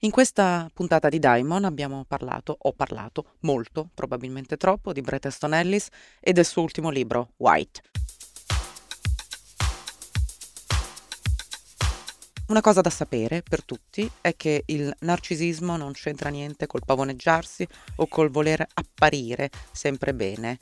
In 0.00 0.10
questa 0.10 0.70
puntata 0.72 1.08
di 1.08 1.18
Diamond 1.18 1.64
abbiamo 1.64 2.04
parlato, 2.06 2.56
ho 2.58 2.72
parlato 2.72 3.34
molto, 3.40 3.90
probabilmente 3.92 4.56
troppo, 4.56 4.92
di 4.92 5.00
Bret 5.00 5.24
Easton 5.24 5.54
Ellis 5.54 5.88
e 6.20 6.32
del 6.32 6.44
suo 6.44 6.62
ultimo 6.62 6.90
libro, 6.90 7.32
White. 7.36 7.95
Una 12.48 12.60
cosa 12.60 12.80
da 12.80 12.90
sapere 12.90 13.42
per 13.42 13.64
tutti 13.64 14.08
è 14.20 14.36
che 14.36 14.62
il 14.66 14.94
narcisismo 15.00 15.76
non 15.76 15.90
c'entra 15.92 16.28
niente 16.28 16.68
col 16.68 16.84
pavoneggiarsi 16.84 17.66
o 17.96 18.06
col 18.06 18.30
voler 18.30 18.64
apparire 18.74 19.50
sempre 19.72 20.14
bene. 20.14 20.60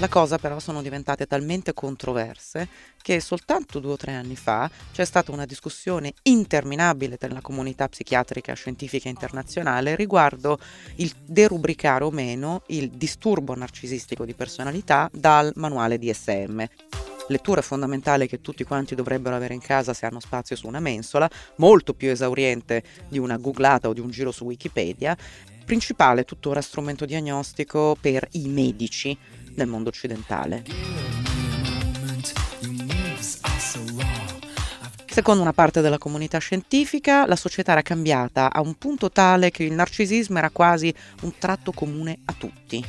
La 0.00 0.08
cosa 0.08 0.38
però 0.38 0.58
sono 0.58 0.82
diventate 0.82 1.26
talmente 1.26 1.72
controverse 1.72 2.68
che 3.00 3.20
soltanto 3.20 3.78
due 3.78 3.92
o 3.92 3.96
tre 3.96 4.14
anni 4.14 4.34
fa 4.34 4.68
c'è 4.92 5.04
stata 5.04 5.30
una 5.30 5.44
discussione 5.44 6.14
interminabile 6.22 7.16
nella 7.20 7.42
comunità 7.42 7.88
psichiatrica 7.88 8.54
scientifica 8.54 9.08
internazionale 9.08 9.94
riguardo 9.94 10.58
il 10.96 11.14
derubricare 11.24 12.02
o 12.02 12.10
meno 12.10 12.62
il 12.68 12.90
disturbo 12.90 13.54
narcisistico 13.54 14.24
di 14.24 14.34
personalità 14.34 15.08
dal 15.12 15.52
manuale 15.54 15.96
DSM 15.98 16.64
lettura 17.30 17.62
fondamentale 17.62 18.26
che 18.26 18.40
tutti 18.40 18.64
quanti 18.64 18.94
dovrebbero 18.94 19.34
avere 19.34 19.54
in 19.54 19.60
casa 19.60 19.94
se 19.94 20.04
hanno 20.04 20.20
spazio 20.20 20.56
su 20.56 20.66
una 20.66 20.80
mensola, 20.80 21.30
molto 21.56 21.94
più 21.94 22.10
esauriente 22.10 22.82
di 23.08 23.18
una 23.18 23.36
googlata 23.36 23.88
o 23.88 23.92
di 23.92 24.00
un 24.00 24.10
giro 24.10 24.32
su 24.32 24.44
Wikipedia, 24.44 25.16
principale 25.64 26.24
tuttora 26.24 26.60
strumento 26.60 27.04
diagnostico 27.04 27.96
per 28.00 28.26
i 28.32 28.48
medici 28.48 29.16
nel 29.54 29.68
mondo 29.68 29.88
occidentale. 29.88 30.64
Secondo 35.06 35.42
una 35.42 35.52
parte 35.52 35.80
della 35.80 35.98
comunità 35.98 36.38
scientifica, 36.38 37.26
la 37.26 37.36
società 37.36 37.72
era 37.72 37.82
cambiata 37.82 38.52
a 38.52 38.60
un 38.60 38.74
punto 38.74 39.10
tale 39.10 39.50
che 39.50 39.64
il 39.64 39.72
narcisismo 39.72 40.38
era 40.38 40.50
quasi 40.50 40.94
un 41.22 41.36
tratto 41.36 41.72
comune 41.72 42.20
a 42.24 42.32
tutti. 42.32 42.84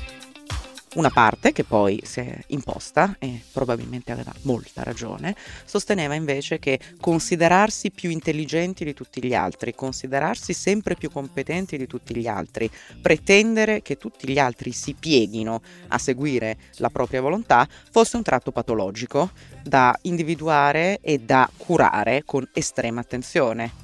Una 0.94 1.10
parte, 1.10 1.54
che 1.54 1.64
poi 1.64 2.02
si 2.04 2.20
è 2.20 2.38
imposta, 2.48 3.16
e 3.18 3.42
probabilmente 3.54 4.12
aveva 4.12 4.34
molta 4.42 4.84
ragione, 4.84 5.38
sosteneva 5.64 6.16
invece 6.16 6.60
che 6.60 6.82
considerarsi 7.00 7.92
più 7.92 8.10
intelligenti 8.10 8.84
di 8.84 8.94
tutti 8.94 9.24
gli 9.24 9.34
altri, 9.34 9.74
considerarsi 9.74 10.52
sempre 10.52 10.96
più 10.96 11.10
competenti 11.10 11.78
di 11.78 11.88
tutti 11.88 12.14
gli 12.14 12.28
altri, 12.28 12.70
pretendere 13.02 13.82
che 13.82 13.98
tutti 13.98 14.28
gli 14.28 14.38
altri 14.38 14.74
si 14.74 14.94
pieghino 14.94 15.62
a 15.88 15.98
seguire 15.98 16.58
la 16.80 16.90
propria 16.90 17.22
volontà, 17.22 17.66
fosse 17.90 18.18
un 18.18 18.24
tratto 18.24 18.52
patologico 18.52 19.32
da 19.64 19.98
individuare 20.02 21.00
e 21.02 21.20
da 21.20 21.50
curare 21.56 22.24
con 22.26 22.46
estrema 22.52 23.00
attenzione. 23.00 23.81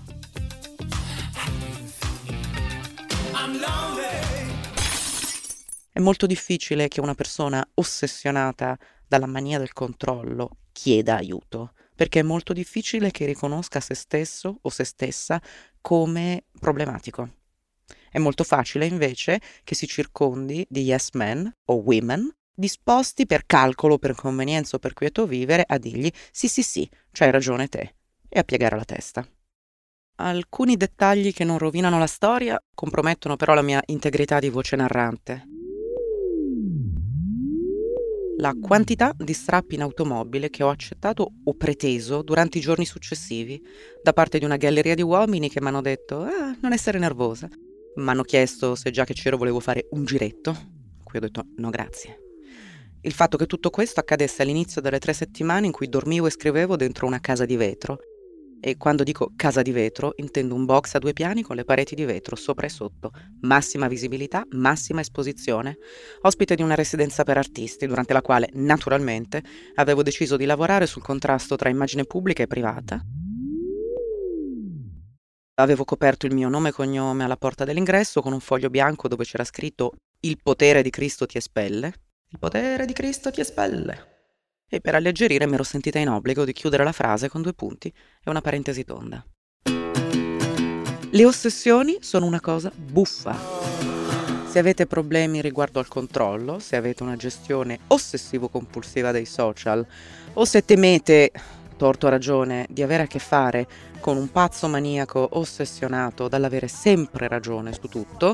È 5.98 6.00
molto 6.00 6.28
difficile 6.28 6.88
che 6.90 7.02
una 7.02 7.16
persona 7.16 7.68
ossessionata 7.74 8.78
dalla 9.08 9.26
mania 9.26 9.58
del 9.58 9.74
controllo 9.74 10.58
chieda 10.72 11.16
aiuto, 11.16 11.74
perché 11.96 12.20
è 12.20 12.22
molto 12.22 12.54
difficile 12.54 13.10
che 13.10 13.26
riconosca 13.26 13.80
se 13.80 13.96
stesso 13.96 14.60
o 14.62 14.70
se 14.70 14.84
stessa 14.84 15.42
come 15.82 16.44
problematico. 16.60 17.38
È 18.12 18.20
molto 18.20 18.44
facile 18.44 18.86
invece 18.86 19.42
che 19.64 19.74
si 19.74 19.88
circondi 19.88 20.64
di 20.70 20.84
yes 20.84 21.14
men 21.14 21.52
o 21.66 21.74
women 21.78 22.32
disposti 22.54 23.26
per 23.26 23.48
calcolo, 23.48 23.98
per 23.98 24.14
convenienza 24.14 24.76
o 24.76 24.80
per 24.80 24.94
quieto 24.94 25.26
vivere 25.26 25.64
a 25.66 25.80
dirgli 25.80 26.12
sì 26.30 26.48
sì 26.48 26.62
sì, 26.62 26.88
c'hai 27.12 27.32
ragione 27.32 27.70
te, 27.70 27.96
e 28.30 28.38
a 28.38 28.44
piegare 28.44 28.76
la 28.76 28.86
testa. 28.86 29.28
Alcuni 30.18 30.78
dettagli 30.78 31.34
che 31.34 31.44
non 31.44 31.58
rovinano 31.58 31.98
la 31.98 32.06
storia 32.06 32.62
compromettono 32.76 33.36
però 33.36 33.56
la 33.56 33.64
mia 33.64 33.82
integrità 33.88 34.38
di 34.38 34.50
voce 34.50 34.76
narrante 34.76 35.56
la 38.38 38.56
quantità 38.60 39.14
di 39.16 39.34
strappi 39.34 39.76
in 39.76 39.82
automobile 39.82 40.50
che 40.50 40.64
ho 40.64 40.70
accettato 40.70 41.32
o 41.44 41.54
preteso 41.56 42.22
durante 42.22 42.60
i 42.60 42.62
giorni 42.62 42.86
successivi 42.86 43.62
da 44.02 44.14
parte 44.14 44.38
di 44.38 44.46
una 44.46 44.58
galleria 44.58 44.96
di 44.96 45.02
uomini 45.02 45.50
che 45.50 45.60
mi 45.60 45.68
hanno 45.68 45.82
detto 45.82 46.22
ah, 46.22 46.56
non 46.62 46.74
essere 46.74 47.00
nervosa. 47.00 47.50
Mi 47.96 48.10
hanno 48.10 48.24
chiesto 48.24 48.76
se 48.76 48.92
già 48.92 49.06
che 49.06 49.14
c'ero 49.14 49.38
volevo 49.38 49.60
fare 49.60 49.88
un 49.92 50.06
giretto. 50.06 50.56
Qui 51.04 51.18
ho 51.18 51.22
detto 51.22 51.48
no 51.58 51.70
grazie. 51.70 52.22
Il 53.02 53.14
fatto 53.14 53.38
che 53.38 53.46
tutto 53.46 53.70
questo 53.70 54.00
accadesse 54.00 54.42
all'inizio 54.42 54.82
delle 54.82 55.00
tre 55.00 55.14
settimane 55.14 55.66
in 55.66 55.72
cui 55.72 55.90
dormivo 55.90 56.28
e 56.28 56.32
scrivevo 56.32 56.76
dentro 56.76 57.08
una 57.08 57.20
casa 57.20 57.46
di 57.46 57.56
vetro 57.56 58.00
e 58.60 58.78
quando 58.78 59.04
dico 59.04 59.32
casa 59.36 59.62
di 59.62 59.72
vetro 59.72 60.14
intendo 60.18 60.56
un 60.56 60.66
box 60.66 60.96
a 60.96 61.00
due 61.00 61.14
piani 61.14 61.42
con 61.42 61.56
le 61.56 61.64
pareti 61.64 61.96
di 61.96 62.06
vetro 62.06 62.36
sopra 62.36 62.66
e 62.66 62.70
sotto, 62.70 63.12
massima 63.42 63.88
visibilità, 63.88 64.46
massima 64.52 65.02
esposizione, 65.02 65.78
ospite 66.22 66.56
di 66.56 66.62
una 66.62 66.76
residenza 66.76 67.24
per 67.24 67.38
artisti 67.38 67.88
durante 67.88 68.14
la 68.14 68.22
quale, 68.22 68.50
naturalmente, 68.54 69.44
avevo 69.76 70.04
deciso 70.04 70.38
di 70.38 70.46
lavorare 70.46 70.86
sul 70.86 71.04
contrasto 71.04 71.56
tra 71.56 71.70
immagine 71.70 72.06
pubblica 72.06 72.44
e 72.44 72.48
privata. 72.48 73.02
Avevo 75.60 75.86
coperto 75.86 76.28
il 76.28 76.36
mio 76.36 76.50
nome 76.50 76.70
e 76.70 76.72
cognome 76.72 77.24
alla 77.24 77.38
porta 77.38 77.66
dell'ingresso 77.66 78.22
con 78.22 78.32
un 78.32 78.40
foglio 78.40 78.70
bianco 78.70 79.08
dove 79.08 79.24
c'era 79.24 79.44
scritto 79.44 79.94
Il 80.20 80.38
potere 80.42 80.84
di 80.84 80.92
Cristo 80.92 81.26
ti 81.26 81.38
espelle. 81.38 81.94
Il 82.30 82.38
potere 82.38 82.86
di 82.86 82.94
Cristo 82.94 83.32
ti 83.32 83.40
espelle 83.40 84.07
e 84.70 84.82
per 84.82 84.96
alleggerire 84.96 85.48
mi 85.48 85.54
ero 85.54 85.64
sentita 85.64 86.00
in 86.00 86.10
obbligo 86.10 86.46
di 86.46 86.54
chiudere 86.54 86.84
la 86.84 86.92
frase 86.92 87.30
con 87.30 87.42
due 87.42 87.54
punti 87.54 87.88
e 87.88 88.30
una 88.30 88.42
parentesi 88.42 88.84
tonda. 88.84 89.26
Le 91.10 91.26
ossessioni 91.26 91.98
sono 92.02 92.26
una 92.26 92.42
cosa 92.42 92.72
buffa. 92.76 93.36
Se 94.46 94.60
avete 94.60 94.86
problemi 94.88 95.42
riguardo 95.42 95.80
al 95.80 95.88
controllo, 95.88 96.60
se 96.60 96.76
avete 96.76 97.04
una 97.04 97.16
gestione 97.16 97.80
ossessivo-compulsiva 97.88 99.12
dei 99.12 99.26
social 99.26 99.86
o 100.34 100.46
se 100.46 100.66
temete, 100.66 101.32
torto 101.78 102.08
a 102.08 102.10
ragione, 102.10 102.66
di 102.70 102.82
avere 102.84 103.04
a 103.04 103.08
che 103.08 103.20
fare 103.20 103.68
con 104.00 104.18
un 104.18 104.32
pazzo 104.32 104.68
maniaco 104.68 105.30
ossessionato 105.34 106.28
dall'avere 106.28 106.68
sempre 106.68 107.28
ragione 107.28 107.72
su 107.74 107.88
tutto, 107.88 108.34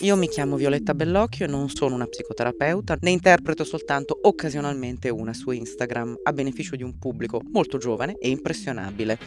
io 0.00 0.16
mi 0.16 0.28
chiamo 0.28 0.56
Violetta 0.56 0.94
Bellocchio 0.94 1.44
e 1.44 1.48
non 1.48 1.68
sono 1.68 1.94
una 1.94 2.06
psicoterapeuta, 2.06 2.96
ne 3.00 3.10
interpreto 3.10 3.64
soltanto 3.64 4.18
occasionalmente 4.22 5.10
una 5.10 5.34
su 5.34 5.50
Instagram 5.50 6.20
a 6.22 6.32
beneficio 6.32 6.74
di 6.76 6.82
un 6.82 6.98
pubblico 6.98 7.42
molto 7.50 7.76
giovane 7.76 8.16
e 8.18 8.30
impressionabile. 8.30 9.18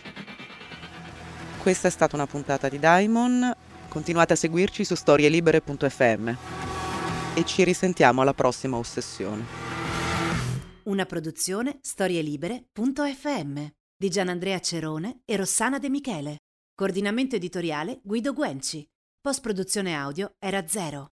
Questa 1.61 1.88
è 1.88 1.91
stata 1.91 2.15
una 2.15 2.26
puntata 2.26 2.69
di 2.69 2.80
Daimon, 2.80 3.55
continuate 3.88 4.34
a 4.34 4.36
seguirci 4.36 4.84
su 4.84 4.95
storielibere.fm 4.95 6.36
e 7.36 7.45
ci 7.45 7.63
risentiamo 7.63 8.21
alla 8.21 8.34
prossima 8.34 8.78
ossessione. 8.78 9.45
Una 10.84 11.05
produzione 11.05 11.78
storielibere.fm 11.82 13.65
di 13.95 14.09
Gianandrea 14.09 14.59
Cerone 14.59 15.21
e 15.24 15.38
Rossana 15.38 15.78
De 15.78 15.89
Michele. 15.89 16.38
Coordinamento 16.76 17.36
editoriale 17.36 17.99
Guido 18.03 18.34
Guenci. 18.34 18.86
Post 19.26 19.39
produzione 19.39 19.95
audio 19.95 20.36
era 20.38 20.67
zero. 20.67 21.11